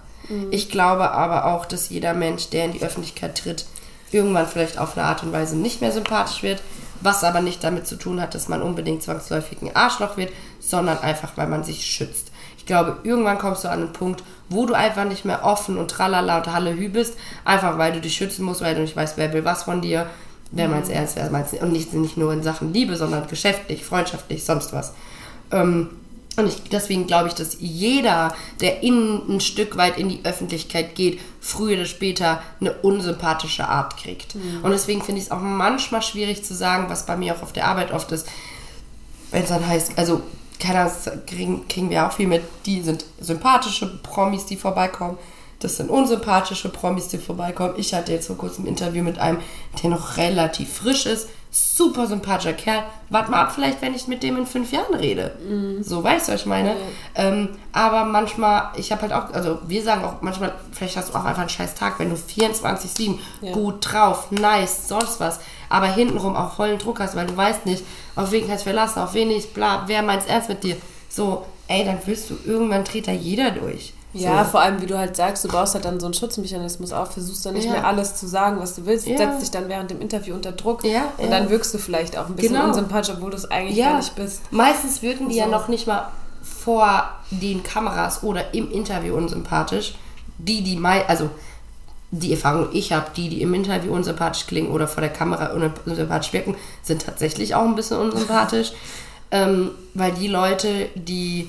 [0.51, 3.67] Ich glaube aber auch, dass jeder Mensch, der in die Öffentlichkeit tritt,
[4.13, 6.63] irgendwann vielleicht auf eine Art und Weise nicht mehr sympathisch wird,
[7.01, 10.99] was aber nicht damit zu tun hat, dass man unbedingt zwangsläufig ein Arschloch wird, sondern
[10.99, 12.31] einfach, weil man sich schützt.
[12.59, 15.91] Ich glaube, irgendwann kommst du an einen Punkt, wo du einfach nicht mehr offen und
[15.91, 19.33] tralala und hallehü bist, einfach weil du dich schützen musst, weil du nicht weißt, wer
[19.33, 20.07] will was von dir,
[20.51, 21.63] wer meint's ernst, wer meint's nicht.
[21.63, 24.93] Und nicht, nicht nur in Sachen Liebe, sondern geschäftlich, freundschaftlich, sonst was.
[25.53, 25.91] Ähm,
[26.41, 30.95] und ich, deswegen glaube ich, dass jeder, der in, ein Stück weit in die Öffentlichkeit
[30.95, 34.35] geht, früher oder später eine unsympathische Art kriegt.
[34.63, 37.53] Und deswegen finde ich es auch manchmal schwierig zu sagen, was bei mir auch auf
[37.53, 38.27] der Arbeit oft ist,
[39.31, 40.23] wenn es dann heißt, also
[40.61, 45.19] keine Ahnung, das kriegen, kriegen wir auch viel mit, die sind sympathische Promis, die vorbeikommen.
[45.59, 47.75] Das sind unsympathische Promis, die vorbeikommen.
[47.77, 49.39] Ich hatte jetzt vor kurzem ein Interview mit einem,
[49.83, 51.29] der noch relativ frisch ist.
[51.53, 52.85] Super sympathischer Kerl.
[53.09, 55.33] Warte mal ab, vielleicht, wenn ich mit dem in fünf Jahren rede.
[55.83, 56.77] So, weißt du, was ich meine?
[57.17, 61.15] Ähm, aber manchmal, ich habe halt auch, also wir sagen auch manchmal, vielleicht hast du
[61.19, 63.53] auch einfach einen scheiß Tag, wenn du 24-7 Ja.
[63.53, 67.85] gut drauf, nice, sonst was, aber hintenrum auch vollen Druck hast, weil du weißt nicht,
[68.15, 70.77] auf wen kannst du verlassen, auf wen nicht, bla, wer meint's ernst mit dir.
[71.09, 73.93] So, ey, dann wirst du, irgendwann dreht da jeder durch.
[74.13, 74.51] Ja, so.
[74.51, 77.47] vor allem, wie du halt sagst, du baust halt dann so einen Schutzmechanismus auf, versuchst
[77.47, 77.73] dann nicht Ja.
[77.73, 79.17] mehr alles zu sagen, was du willst, Ja.
[79.17, 81.31] setzt dich dann während dem Interview unter Druck Ja, und ja.
[81.31, 82.67] dann wirkst du vielleicht auch ein bisschen Genau.
[82.69, 84.41] unsympathisch, obwohl du es eigentlich ja, gar nicht bist.
[84.53, 85.51] meistens wirken die ja So.
[85.53, 86.09] noch nicht mal
[86.43, 89.95] vor den Kameras oder im Interview unsympathisch.
[90.39, 91.31] Die, die mei also
[92.11, 95.53] die Erfahrung ich habe, die, die im Interview unsympathisch klingen oder vor der Kamera
[95.87, 98.73] unsympathisch wirken, sind tatsächlich auch ein bisschen unsympathisch.
[99.31, 101.49] ähm, weil die Leute, die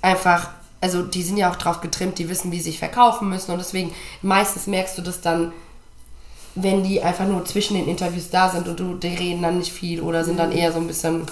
[0.00, 0.50] einfach,
[0.80, 3.58] also die sind ja auch drauf getrimmt, die wissen, wie sie sich verkaufen müssen und
[3.58, 5.52] deswegen meistens merkst du das dann,
[6.54, 9.72] wenn die einfach nur zwischen den Interviews da sind und du, die reden dann nicht
[9.72, 11.26] viel oder sind dann eher so ein bisschen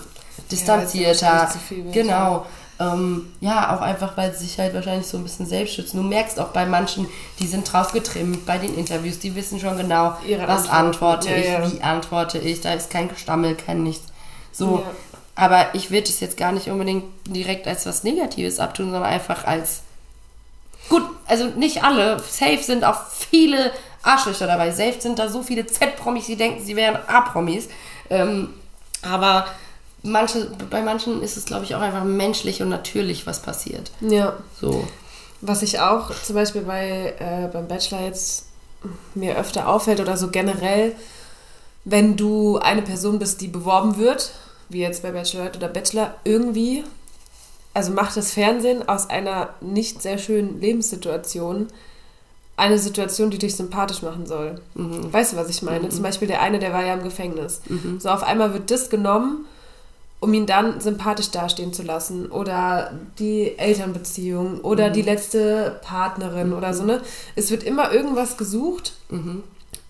[0.51, 1.26] distanzierter.
[1.26, 1.51] Ja,
[1.92, 2.47] genau.
[2.78, 5.97] Ähm, ja, auch einfach, weil sie sich halt wahrscheinlich so ein bisschen selbst schützen.
[5.97, 7.07] Du merkst auch bei manchen,
[7.38, 11.28] die sind drauf getrimmt bei den Interviews, die wissen schon genau, Ihre was Antworten.
[11.28, 11.72] antworte Ja, ich, ja.
[11.72, 14.05] wie antworte ich, da ist kein Gestammel, kein nichts.
[14.53, 14.82] So.
[15.37, 19.45] Aber ich würde es jetzt gar nicht unbedingt direkt als was Negatives abtun, sondern einfach
[19.45, 19.82] als
[20.89, 23.70] gut, also nicht alle, safe sind auch viele
[24.03, 27.68] Arschlöcher dabei, safe sind da so viele Z-Promis, die denken, sie wären A-Promis,
[28.09, 28.55] ähm,
[29.03, 29.47] aber
[30.03, 33.91] manche, bei manchen ist es, glaube ich, auch einfach menschlich und natürlich, was passiert.
[34.01, 34.34] Ja.
[34.61, 34.87] So.
[35.43, 38.47] Was ich auch zum Beispiel bei, äh, beim Bachelor jetzt
[39.14, 40.95] mir öfter auffällt oder so generell,
[41.84, 44.32] wenn du eine Person bist, die beworben wird,
[44.68, 46.84] wie jetzt bei Bachelorette oder Bachelor, irgendwie,
[47.74, 51.68] also macht das Fernsehen aus einer nicht sehr schönen Lebenssituation
[52.58, 54.60] eine Situation, die dich sympathisch machen soll.
[54.74, 55.90] Weißt du, was ich meine?
[55.90, 57.60] Zum Beispiel der eine, der war ja im Gefängnis.
[57.98, 59.44] So auf einmal wird das genommen
[60.20, 62.26] um ihn dann sympathisch dastehen zu lassen.
[62.26, 67.02] Oder die Elternbeziehung oder die letzte Partnerin oder so, ne?
[67.34, 68.94] Es wird immer irgendwas gesucht,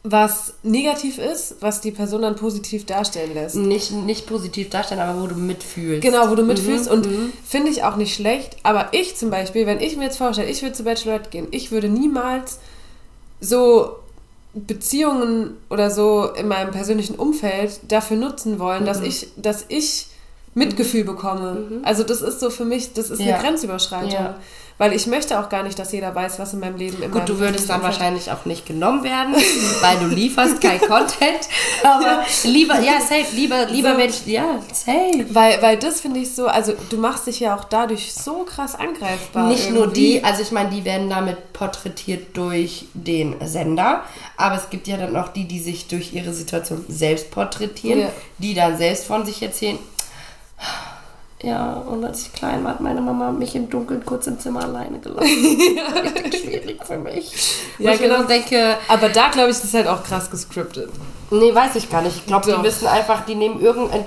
[0.09, 3.57] was negativ ist, was die Person dann positiv darstellen lässt.
[3.57, 6.00] Nicht, nicht positiv darstellen, aber wo du mitfühlst.
[6.02, 7.09] Genau, wo du mitfühlst und
[7.44, 8.57] finde ich auch nicht schlecht.
[8.62, 11.72] Aber ich zum Beispiel, wenn ich mir jetzt vorstelle, ich würde zu Bachelorette gehen, ich
[11.72, 12.61] würde niemals
[13.40, 13.96] so
[14.54, 20.07] Beziehungen oder so in meinem persönlichen Umfeld dafür nutzen wollen, dass ich, dass ich
[20.54, 21.80] Mitgefühl bekomme.
[21.82, 23.34] Also das ist so für mich, das ist Ja.
[23.34, 24.11] eine Grenzüberschreitung.
[24.12, 24.38] Ja.
[24.78, 27.26] Weil ich möchte auch gar nicht, dass jeder weiß, was in meinem Leben in Gut,
[27.26, 29.34] du würdest dann wahrscheinlich auch nicht genommen werden,
[29.80, 31.48] weil du lieferst kein Content.
[31.82, 34.00] Aber lieber, ja, safe, lieber, lieber So.
[34.00, 35.24] ich, ja, safe.
[35.30, 38.74] Weil, weil das finde ich so, also du machst dich ja auch dadurch so krass
[38.74, 39.48] angreifbar.
[39.48, 40.18] Nicht nur irgendwie.
[40.18, 44.02] die, also ich meine, die werden damit porträtiert durch den Sender,
[44.36, 48.08] aber es gibt ja dann auch die, die sich durch ihre Situation selbst porträtieren, Ja.
[48.38, 49.78] die dann selbst von sich erzählen.
[51.43, 54.64] Ja, und als ich klein war, hat meine Mama mich im Dunkeln kurz im Zimmer
[54.64, 55.28] alleine gelassen.
[56.14, 57.61] Richtig schwierig für mich.
[57.78, 58.22] Ja, ich genau.
[58.22, 60.91] denke, Aber da glaube ich, das ist halt auch krass gescriptet.
[61.30, 62.16] Nee, weiß ich gar nicht.
[62.16, 64.07] Ich glaube, die wissen einfach, die nehmen irgendein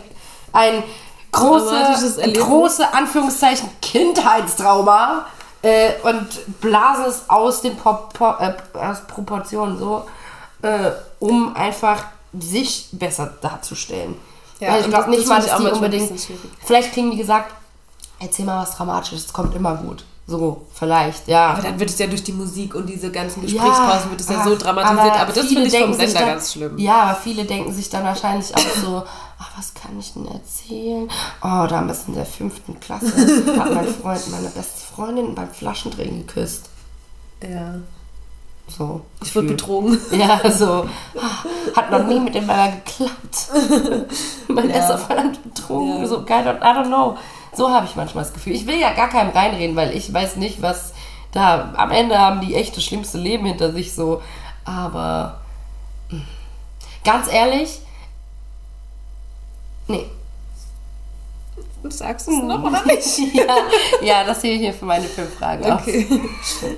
[0.52, 0.84] ein
[1.32, 5.26] große, große Anführungszeichen Kindheitstrauma
[5.62, 10.06] äh, und blasen es aus den Pro Pro äh, aus Proportionen so,
[10.62, 12.06] äh, um einfach
[12.38, 14.16] sich besser darzustellen.
[14.60, 16.28] Ja, Weil ich glaube das- nicht das mal, dass die unbedingt.
[16.66, 17.54] Vielleicht kriegen die gesagt,
[18.20, 20.04] erzähl mal was Dramatisches, es kommt immer gut.
[20.28, 21.48] So, vielleicht, ja.
[21.54, 24.44] Aber dann wird es ja durch die Musik und diese ganzen Gesprächspausen wird es ja
[24.44, 25.16] so dramatisiert.
[25.20, 26.78] Aber, das viele finde ich vom Sender dann- ganz schlimm.
[26.78, 29.04] Ja, aber viele denken sich dann wahrscheinlich auch so,
[29.40, 31.10] ach, was kann ich denn erzählen?
[31.42, 33.08] Oh, damals in der fünften Klasse
[33.58, 36.70] hat mein Freund meine beste Freundin beim Flaschendrehen geküsst.
[37.42, 37.76] Ja.
[38.76, 39.02] So.
[39.24, 39.98] Ich wurde betrogen.
[40.12, 40.88] Ja, so.
[41.20, 44.10] ah, Hat noch nie mit dem Männer geklappt.
[44.48, 46.00] mein erster Freund hat betrogen.
[46.00, 46.08] Ja.
[46.08, 47.18] So, don't, I don't know.
[47.54, 48.54] So habe ich manchmal das Gefühl.
[48.54, 50.94] Ich will ja gar keinem reinreden, weil ich weiß nicht, was
[51.32, 51.74] da.
[51.76, 54.22] Am Ende haben die echt das schlimmste Leben hinter sich so.
[54.66, 55.40] Aber.
[56.10, 56.22] mh.
[57.04, 57.80] Ganz ehrlich.
[59.88, 60.06] Nee.
[61.88, 63.20] Sagst du es noch oder nicht?
[63.34, 63.46] ja,
[64.02, 65.82] ja, das sehe ich hier für meine fünf Fragen aus.
[65.82, 66.08] Okay.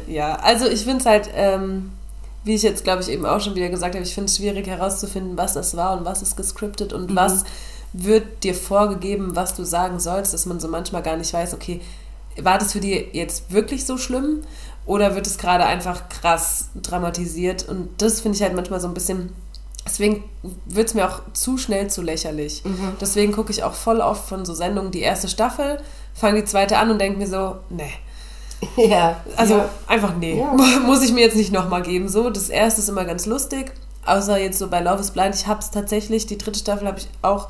[0.08, 1.92] ja, also ich finde es halt, ähm,
[2.44, 4.68] wie ich jetzt glaube ich eben auch schon wieder gesagt habe, ich finde es schwierig
[4.68, 7.44] herauszufinden, was das war und was ist gescriptet und was
[7.94, 11.82] wird dir vorgegeben, was du sagen sollst, dass man so manchmal gar nicht weiß, okay,
[12.42, 14.42] war das für dich jetzt wirklich so schlimm
[14.86, 18.94] oder wird es gerade einfach krass dramatisiert und das finde ich halt manchmal so ein
[18.94, 19.34] bisschen
[19.86, 20.24] Deswegen
[20.66, 22.64] wird es mir auch zu schnell zu lächerlich.
[23.00, 25.82] Deswegen gucke ich auch voll oft von so Sendungen die erste Staffel,
[26.14, 27.92] fange die zweite an und denke mir so, nee.
[28.78, 29.22] Ja.
[29.36, 29.70] Also ja.
[29.88, 30.40] einfach nee.
[30.40, 30.54] Ja.
[30.86, 32.10] Muss ich mir jetzt nicht nochmal geben.
[32.10, 33.72] So, das erste ist immer ganz lustig.
[34.06, 35.36] Außer jetzt so bei Love is Blind.
[35.36, 37.50] Ich habe es tatsächlich, die dritte Staffel habe ich auch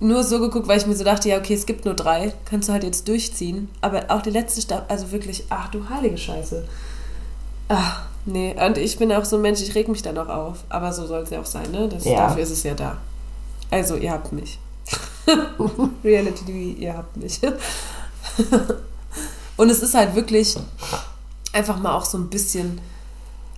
[0.00, 2.32] nur so geguckt, weil ich mir so dachte, ja, okay, es gibt nur drei.
[2.44, 3.68] Kannst du halt jetzt durchziehen.
[3.80, 6.66] Aber auch die letzte Staffel, also wirklich, ach du heilige Scheiße.
[7.68, 8.54] Ach, nee.
[8.64, 10.58] Und ich bin auch so ein Mensch, ich reg mich dann auch auf.
[10.68, 11.88] Aber so soll es ja auch sein, ne?
[11.88, 12.28] Das, Ja.
[12.28, 12.98] Dafür ist es ja da.
[13.70, 14.58] Also, ihr habt mich.
[16.04, 17.40] Reality TV, ihr habt mich.
[19.56, 20.56] Und es ist halt wirklich
[21.52, 22.80] einfach mal auch so ein bisschen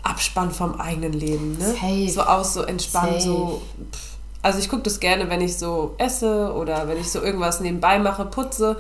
[0.03, 1.73] Abspann vom eigenen Leben, ne?
[1.73, 2.11] Safe.
[2.11, 3.25] So aus, so entspannen, Safe.
[3.25, 3.63] so.
[3.93, 4.15] pff.
[4.45, 7.99] Also ich gucke das gerne, wenn ich so esse oder wenn ich so irgendwas nebenbei
[7.99, 8.77] mache, putze.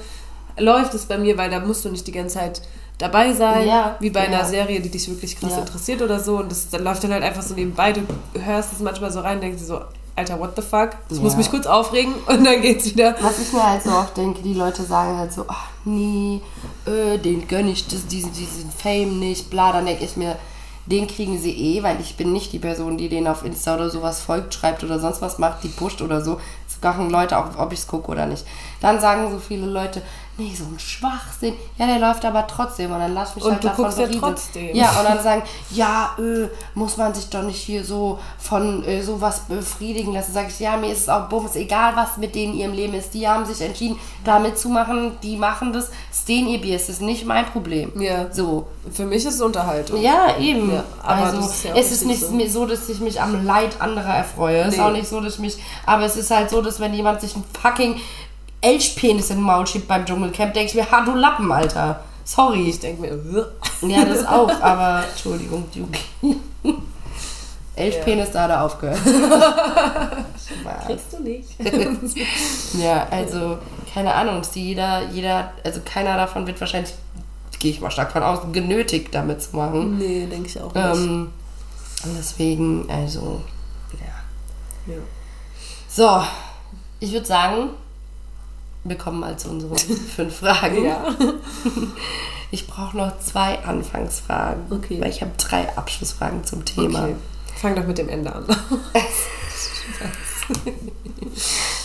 [0.59, 2.61] läuft es bei mir, weil da musst du nicht die ganze Zeit
[2.99, 4.27] dabei sein, Ja, wie bei ja.
[4.27, 5.59] einer Serie, die dich wirklich krass Ja.
[5.59, 6.39] interessiert oder so.
[6.39, 7.93] Und das dann läuft dann halt einfach so nebenbei.
[7.93, 8.03] Du
[8.41, 9.81] hörst es manchmal so rein, denkst dir so,
[10.17, 10.91] Alter, what the fuck?
[11.09, 13.17] Das muss mich kurz aufregen und dann geht's wieder.
[13.21, 16.41] Was ich mir halt so oft denke, die Leute sagen halt so, ach nee,
[16.87, 20.37] äh, den gönne ich das, diesen, diesen Fame nicht, bla, dann denke ich mir,
[20.87, 23.91] den kriegen sie eh, weil ich bin nicht die Person, die den auf Insta oder
[23.91, 26.39] sowas folgt, schreibt oder sonst was macht, die pusht oder so.
[26.85, 28.45] Machen Leute auch, ob ich es gucke oder nicht.
[28.81, 30.03] Dann sagen so viele Leute,
[30.37, 31.55] nee, so ein Schwachsinn.
[31.79, 34.09] Ja, der läuft aber trotzdem und dann lass mich Und halt du davon guckst ja
[34.21, 34.77] trotzdem.
[34.77, 39.03] Ja, und dann sagen, ja, äh, muss man sich doch nicht hier so von äh,
[39.03, 40.33] sowas befriedigen lassen.
[40.33, 42.95] Sag ich, ja, mir ist es auch bums, egal was mit denen in ihrem Leben
[42.95, 43.15] ist.
[43.15, 47.01] Die haben sich entschieden, da mitzumachen, die machen das, ist denen ihr Bier, es ist
[47.01, 47.93] nicht mein Problem.
[48.01, 48.33] Ja.
[48.33, 48.67] So.
[48.93, 50.01] Für mich ist es Unterhaltung.
[50.03, 50.73] Ja, eben.
[50.73, 52.61] Ja, aber also, ist ja es ist nicht so.
[52.61, 54.61] so, dass ich mich am Leid anderer erfreue.
[54.63, 54.83] Es ist Nee.
[54.85, 55.57] auch nicht so, dass ich mich.
[55.87, 58.01] Aber es ist halt so, dass wenn jemand sich einen fucking
[58.61, 62.01] Elchpenis in den Maul schiebt beim Dschungelcamp, denke ich mir, ha, du Lappen, Alter.
[62.25, 62.69] Sorry.
[62.71, 63.49] Ich denke mir.
[63.89, 66.41] Ja, das auch, aber Entschuldigung, Duki.
[67.77, 69.01] Elchpenis, da hat er aufgehört.
[70.87, 71.49] Kriegst du nicht.
[72.81, 73.59] Ja, also,
[73.93, 76.95] keine Ahnung, jeder, jeder, also keiner davon wird wahrscheinlich,
[77.65, 79.97] gehe ich mal stark von aus, genötigt damit zu machen.
[79.97, 80.85] nee, denke ich auch nicht.
[80.85, 81.31] Ähm,
[82.05, 83.41] deswegen, also,
[84.87, 84.93] ja.
[84.95, 85.01] ja.
[85.89, 86.23] So,
[87.01, 87.71] ich würde sagen,
[88.85, 89.79] wir kommen mal zu unseren
[90.17, 90.85] fünf Fragen.
[90.85, 91.07] ja.
[92.51, 94.71] Ich brauche noch zwei Anfangsfragen.
[94.71, 95.01] Okay.
[95.01, 97.05] Weil ich habe drei Abschlussfragen zum Thema.
[97.05, 97.17] Okay.
[97.57, 98.45] Fang doch mit dem Ende an.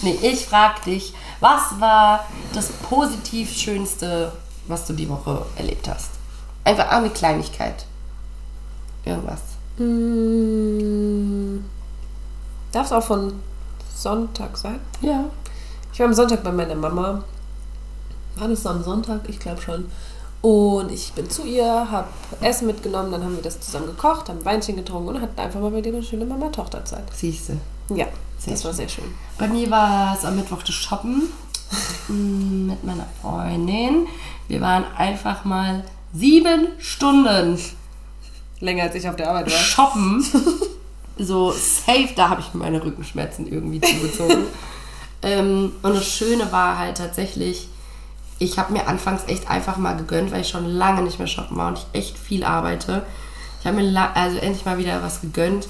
[0.01, 4.31] Nee, ich frage dich, was war das positiv Schönste,
[4.69, 6.11] was du die Woche erlebt hast?
[6.63, 7.85] Einfach eine Kleinigkeit.
[9.05, 9.39] Irgendwas.
[9.77, 11.63] Mm.
[12.71, 13.33] Darf es auch von
[13.95, 14.79] Sonntag sein?
[15.01, 15.25] Ja.
[15.91, 17.23] Ich war am Sonntag bei meiner Mama.
[18.35, 19.21] War das am Sonntag?
[19.27, 19.89] Ich glaube schon.
[20.41, 22.07] Und ich bin zu ihr, habe
[22.39, 25.75] Essen mitgenommen, dann haben wir das zusammen gekocht, haben Weinchen getrunken und hatten einfach mal
[25.75, 27.03] wieder eine schöne Mama-Tochter-Zeit.
[27.13, 27.57] Siehste.
[27.89, 28.05] Ja,
[28.37, 29.03] Sehr das war sehr schön.
[29.37, 31.23] Bei mir war es am Mittwoch das Shoppen
[32.07, 34.07] mit meiner Freundin.
[34.49, 37.57] Wir waren einfach mal sieben Stunden
[38.59, 39.57] Länger als ich auf der Arbeit war.
[39.57, 40.25] shoppen.
[41.21, 44.45] So safe, da habe ich mir meine Rückenschmerzen irgendwie zugezogen.
[45.21, 47.67] ähm, und das Schöne war halt tatsächlich,
[48.37, 51.57] ich habe mir anfangs echt einfach mal gegönnt, weil ich schon lange nicht mehr shoppen
[51.57, 53.05] war und ich echt viel arbeite.
[53.59, 55.67] Ich habe mir also endlich mal wieder was gegönnt,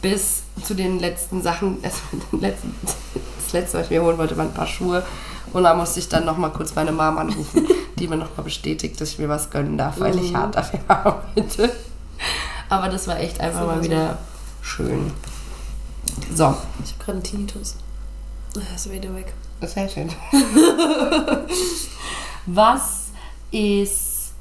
[0.00, 1.76] bis zu den letzten Sachen.
[1.84, 1.98] Also
[2.32, 5.04] den letzten, das letzte, was ich mir holen wollte, waren ein paar Schuhe.
[5.52, 7.66] Und da musste ich dann noch mal kurz meine Mom anrufen,
[8.00, 10.80] die mir noch mal bestätigt, dass ich mir was gönnen darf, weil ich hart dafür
[10.88, 11.70] arbeite.
[12.68, 14.18] Aber das war echt einfach mal wieder
[14.62, 15.12] schön.
[16.34, 17.76] So, Ich habe gerade einen Tinnitus.
[18.56, 19.32] Ah, Ist wieder weg.
[19.62, 20.08] sehr schön.
[22.46, 23.08] was
[23.50, 24.32] ist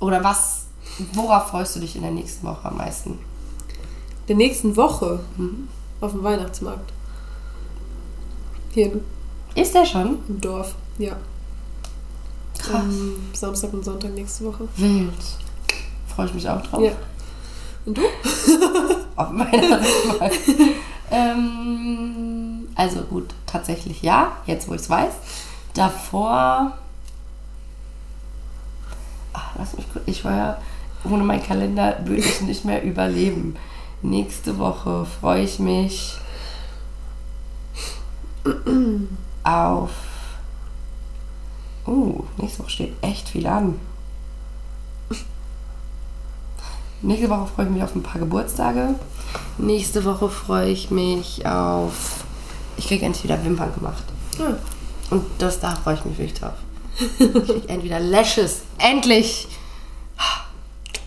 [0.00, 0.66] oder was,
[1.12, 3.18] worauf freust du dich in der nächsten Woche am meisten?
[4.28, 5.20] Der nächsten Woche
[6.00, 6.92] auf dem Weihnachtsmarkt.
[8.72, 8.92] Hier
[9.54, 10.18] Ist der schon?
[10.28, 10.74] im Dorf.
[10.98, 11.16] Ja.
[12.62, 12.74] Krass.
[12.74, 14.68] Am Samstag und Sonntag nächste Woche.
[14.76, 15.12] Wild.
[16.06, 16.82] Freue ich mich auch drauf.
[16.82, 16.92] Ja.
[17.86, 18.02] Und du?
[19.16, 20.30] Auf meiner Mal.
[21.10, 25.12] ähm, also gut, tatsächlich ja, jetzt wo ich es weiß.
[25.74, 26.72] Davor.
[29.32, 30.04] Ach, lass mich kurz.
[30.06, 30.58] Ich war ja,
[31.04, 33.56] ohne meinen Kalender würde ich nicht mehr überleben.
[34.02, 36.18] Nächste Woche freue ich mich
[39.44, 39.90] auf.
[41.90, 43.80] Uh, nächste Woche steht echt viel an.
[47.02, 48.94] Nächste Woche freue ich mich auf ein paar Geburtstage.
[49.58, 52.24] Nächste Woche freue ich mich auf.
[52.76, 54.04] Ich kriege endlich wieder Wimpern gemacht.
[54.38, 54.54] Ah.
[55.10, 56.54] Und das, da freue ich mich wirklich drauf.
[57.18, 58.62] Ich kriege entweder Lashes.
[58.78, 59.48] Endlich!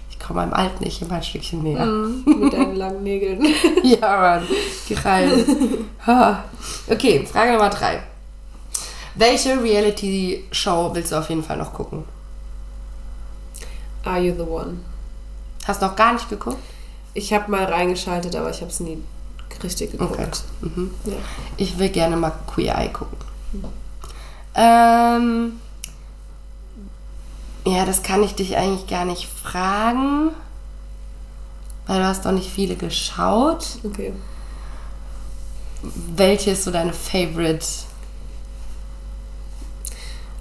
[0.09, 1.85] Ich komme meinem Alten nicht immer ein Stückchen näher.
[1.85, 3.45] Mit deinen langen Nägeln.
[3.83, 4.47] Ja, Mann.
[6.07, 6.43] Ha.
[6.89, 8.01] Okay, Frage Nummer drei.
[9.15, 12.03] Welche Reality-Show willst du auf jeden Fall noch gucken?
[14.03, 14.79] Are you the one?
[15.65, 16.57] Hast noch gar nicht geguckt?
[17.13, 18.97] Ich habe mal reingeschaltet, aber ich habe es nie
[19.61, 20.13] richtig geguckt.
[20.13, 20.29] Okay.
[20.61, 20.91] Mhm.
[21.05, 21.13] Ja.
[21.57, 23.17] Ich will gerne mal Queer Eye gucken.
[24.55, 25.59] Ähm,
[27.65, 30.31] ja, das kann ich dich eigentlich gar nicht fragen,
[31.87, 33.77] weil du hast doch nicht viele geschaut.
[33.83, 34.13] Okay.
[35.81, 37.65] Welche ist so deine Favorite?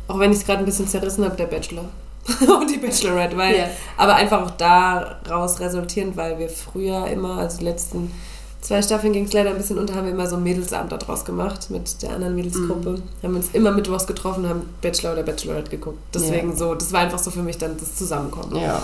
[0.09, 1.84] Auch wenn ich es gerade ein bisschen zerrissen habe, der Bachelor.
[2.61, 3.66] und die Bachelorette, weil, Ja.
[3.96, 8.12] aber einfach auch daraus resultierend, weil wir früher immer, also die letzten
[8.62, 11.24] Zwei Staffeln ging es leider ein bisschen unter, haben wir immer so einen Mädelsabend daraus
[11.24, 12.90] gemacht mit der anderen Mädelsgruppe.
[12.90, 13.03] Mhm.
[13.24, 15.98] Haben uns immer mittwochs getroffen, haben Bachelor oder Bachelorette geguckt.
[16.14, 16.57] Deswegen Ja.
[16.57, 18.55] so, das war einfach so für mich dann das Zusammenkommen.
[18.55, 18.80] Ja.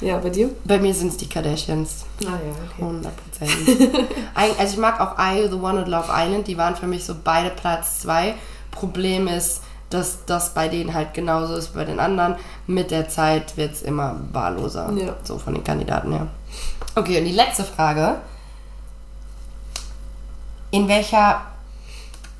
[0.00, 0.48] Ja, bei dir?
[0.64, 2.06] Bei mir sind es die Kardashians.
[2.24, 4.08] Ah ja, 100 Prozent.
[4.34, 6.48] also ich mag auch I, The One und Love Island.
[6.48, 8.34] Die waren für mich so beide Platz zwei.
[8.70, 9.60] Problem ist,
[9.92, 12.36] dass das bei denen halt genauso ist wie bei den anderen.
[12.66, 14.92] Mit der Zeit wird es immer wahlloser.
[14.92, 15.14] Ja.
[15.22, 16.26] So von den Kandidaten her.
[16.94, 18.16] Okay, und die letzte Frage.
[20.70, 21.42] In welcher,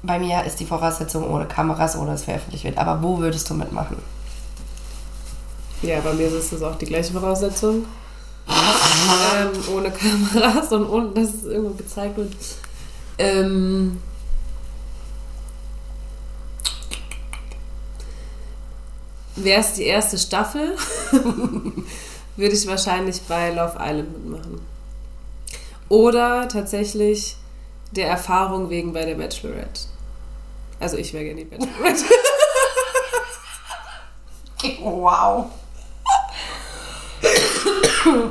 [0.03, 3.55] bei mir ist die Voraussetzung ohne Kameras oder es veröffentlicht wird, aber wo würdest du
[3.55, 3.98] mitmachen?
[5.82, 7.84] Ja, bei mir ist es auch die gleiche Voraussetzung.
[8.48, 12.32] ähm, ohne Kameras und ohne, dass es irgendwo gezeigt wird.
[13.18, 14.00] Ähm,
[19.37, 20.76] Wäre es die erste Staffel,
[22.37, 24.61] würde ich wahrscheinlich bei Love Island mitmachen.
[25.89, 27.37] Oder tatsächlich
[27.93, 29.83] der Erfahrung wegen bei der Bachelorette.
[30.80, 32.05] Also ich wäre gerne die Bachelorette.
[34.80, 35.47] Wow.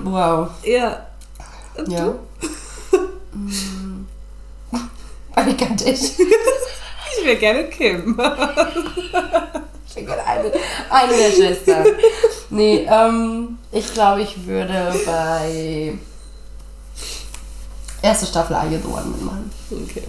[0.04, 0.50] wow.
[0.64, 1.08] ja.
[1.88, 2.16] Ja.
[3.34, 4.06] Mm.
[5.34, 6.28] Eine Kardashian.
[7.18, 8.18] Ich wäre gerne Kim.
[9.96, 10.52] Eine,
[10.90, 11.86] eine der Schwestern.
[12.50, 15.98] Nee, ähm, ich glaube, ich würde bei
[18.02, 19.52] erste Staffel Are You the One mitmachen.
[19.72, 20.04] Okay.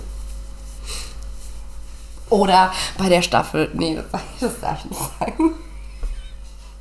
[2.30, 5.54] Oder bei der Staffel, nee, das, sag ich- das darf ich nicht sagen.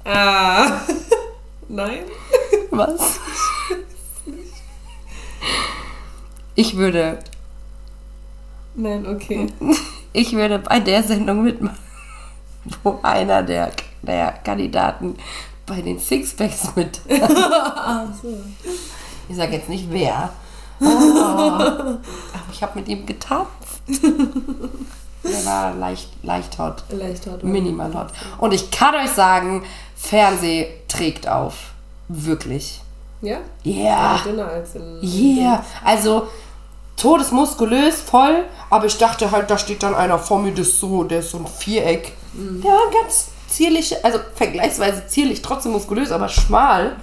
[0.05, 0.81] Ah.
[1.67, 2.03] Nein?
[2.71, 3.19] Was?
[6.55, 7.19] Ich würde,
[8.75, 9.47] Nein, okay.
[10.13, 11.77] ich würde bei der Sendung mitmachen,
[12.83, 15.17] wo einer der, der Kandidaten
[15.65, 17.01] bei den Sixpacks mit.
[19.29, 20.29] Ich sage jetzt nicht wer.
[20.81, 21.99] Oh, aber
[22.51, 23.49] ich habe mit ihm getanzt.
[23.87, 26.83] Der war leicht, leicht hot.
[26.89, 27.43] Leicht hart.
[27.43, 28.07] Minimal hot.
[28.39, 29.63] Und ich kann euch sagen,
[29.95, 31.71] Fernseh trägt auf.
[32.07, 32.81] Wirklich.
[33.21, 33.37] Ja?
[33.65, 34.19] Yeah.
[34.23, 34.71] Dünner als.
[35.01, 35.63] Yeah.
[35.85, 36.27] Also,
[36.97, 38.45] todesmuskulös, voll.
[38.69, 41.37] Aber ich dachte halt, da steht dann einer vor mir, das so, der ist so
[41.37, 42.13] ein Viereck.
[42.33, 46.95] Der war ganz zierlich, also vergleichsweise zierlich, trotzdem muskulös, aber schmal.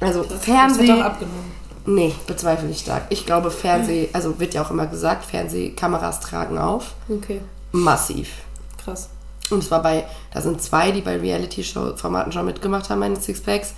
[0.00, 0.88] Also, Das Fernseh.
[0.88, 1.58] hat doch abgenommen.
[1.86, 3.04] Nee, bezweifle ich stark.
[3.08, 6.92] Ich glaube, Fernseh, also wird ja auch immer gesagt, Fernsehkameras tragen auf.
[7.08, 7.40] Okay.
[7.72, 8.28] Massiv.
[8.84, 9.08] Krass.
[9.50, 10.04] Und es war bei,
[10.34, 13.72] da sind zwei, die bei Reality-Show-Formaten schon mitgemacht haben, meine Sixpacks.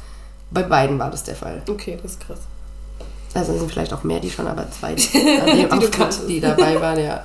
[0.51, 1.63] Bei beiden war das der Fall.
[1.71, 2.41] Okay, das ist krass.
[3.35, 6.29] Also es sind vielleicht auch mehr, die schon, aber zwei, die, kanntest.
[6.29, 7.25] die dabei waren, ja.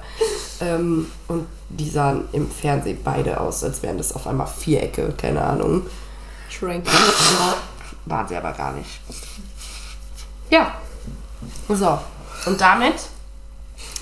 [0.62, 5.42] Ähm, und die sahen im Fernsehen beide aus, als wären das auf einmal Vierecke, keine
[5.42, 5.84] Ahnung.
[6.50, 6.86] Schrank.
[8.06, 8.90] Waren sie aber gar nicht.
[10.50, 10.76] Ja.
[11.68, 12.00] So.
[12.46, 12.96] Und damit,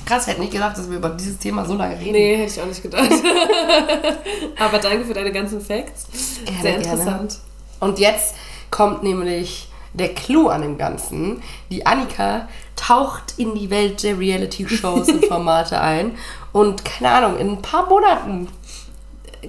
[0.05, 2.11] krass, ich hätte nicht gedacht, dass wir über dieses Thema so lange reden.
[2.11, 3.09] Nee, hätte ich auch nicht gedacht.
[4.59, 6.07] Aber danke für deine ganzen Facts.
[6.45, 6.83] Gerne, Sehr gerne.
[6.83, 7.39] interessant.
[7.79, 8.35] Und jetzt
[8.69, 11.41] kommt nämlich der Clou an dem Ganzen.
[11.69, 16.17] Die Annika taucht in die Welt der Reality-Shows und Formate ein.
[16.51, 18.47] Und keine Ahnung, in ein paar Monaten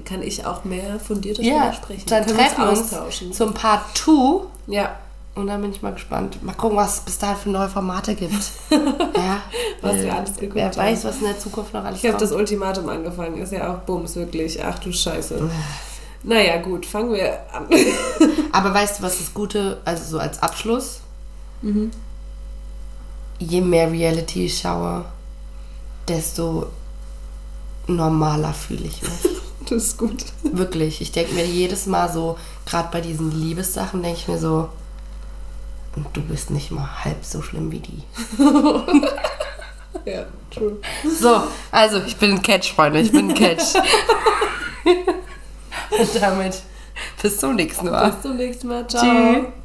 [0.05, 2.03] Kann ich auch mehr fundiertes ja, darüber sprechen?
[2.09, 3.33] dann Können treffen wir uns austauschen.
[3.33, 4.47] zum Part 2.
[4.67, 4.97] Ja,
[5.37, 6.43] Und dann bin ich mal gespannt.
[6.43, 8.33] Mal gucken, was es bis dahin für neue Formate gibt.
[8.71, 9.43] ja,
[9.83, 10.77] Was äh, wir alles geguckt Wer haben.
[10.77, 12.33] weiß, was in der Zukunft noch alles ich habe das.
[12.33, 13.39] Ultimatum angefangen.
[13.39, 14.63] Ist ja auch Bums, wirklich.
[14.65, 15.49] Ach du Scheiße.
[16.23, 17.67] Naja, gut, fangen wir an.
[18.53, 21.01] Aber weißt du, was das Gute, also so als Abschluss?
[21.63, 21.91] Mhm.
[23.39, 25.05] Je mehr Reality ich schaue,
[26.09, 26.67] desto
[27.87, 29.11] normaler fühle ich mich.
[29.67, 30.27] Das ist gut.
[30.43, 31.01] Wirklich.
[31.01, 32.37] Ich denke mir jedes Mal so,
[32.67, 34.69] gerade bei diesen Liebessachen, denke ich mir so,
[36.13, 38.03] du bist nicht mal halb so schlimm wie die.
[40.05, 40.77] Ja, true.
[41.09, 43.75] So, also ich bin ein Catch, Freunde, ich bin ein Catch.
[45.99, 46.63] und damit
[47.23, 48.11] bis zum nächsten Mal.
[48.11, 48.87] Bis zum nächsten Mal.
[48.87, 49.03] Ciao.
[49.03, 49.64] Tschüss.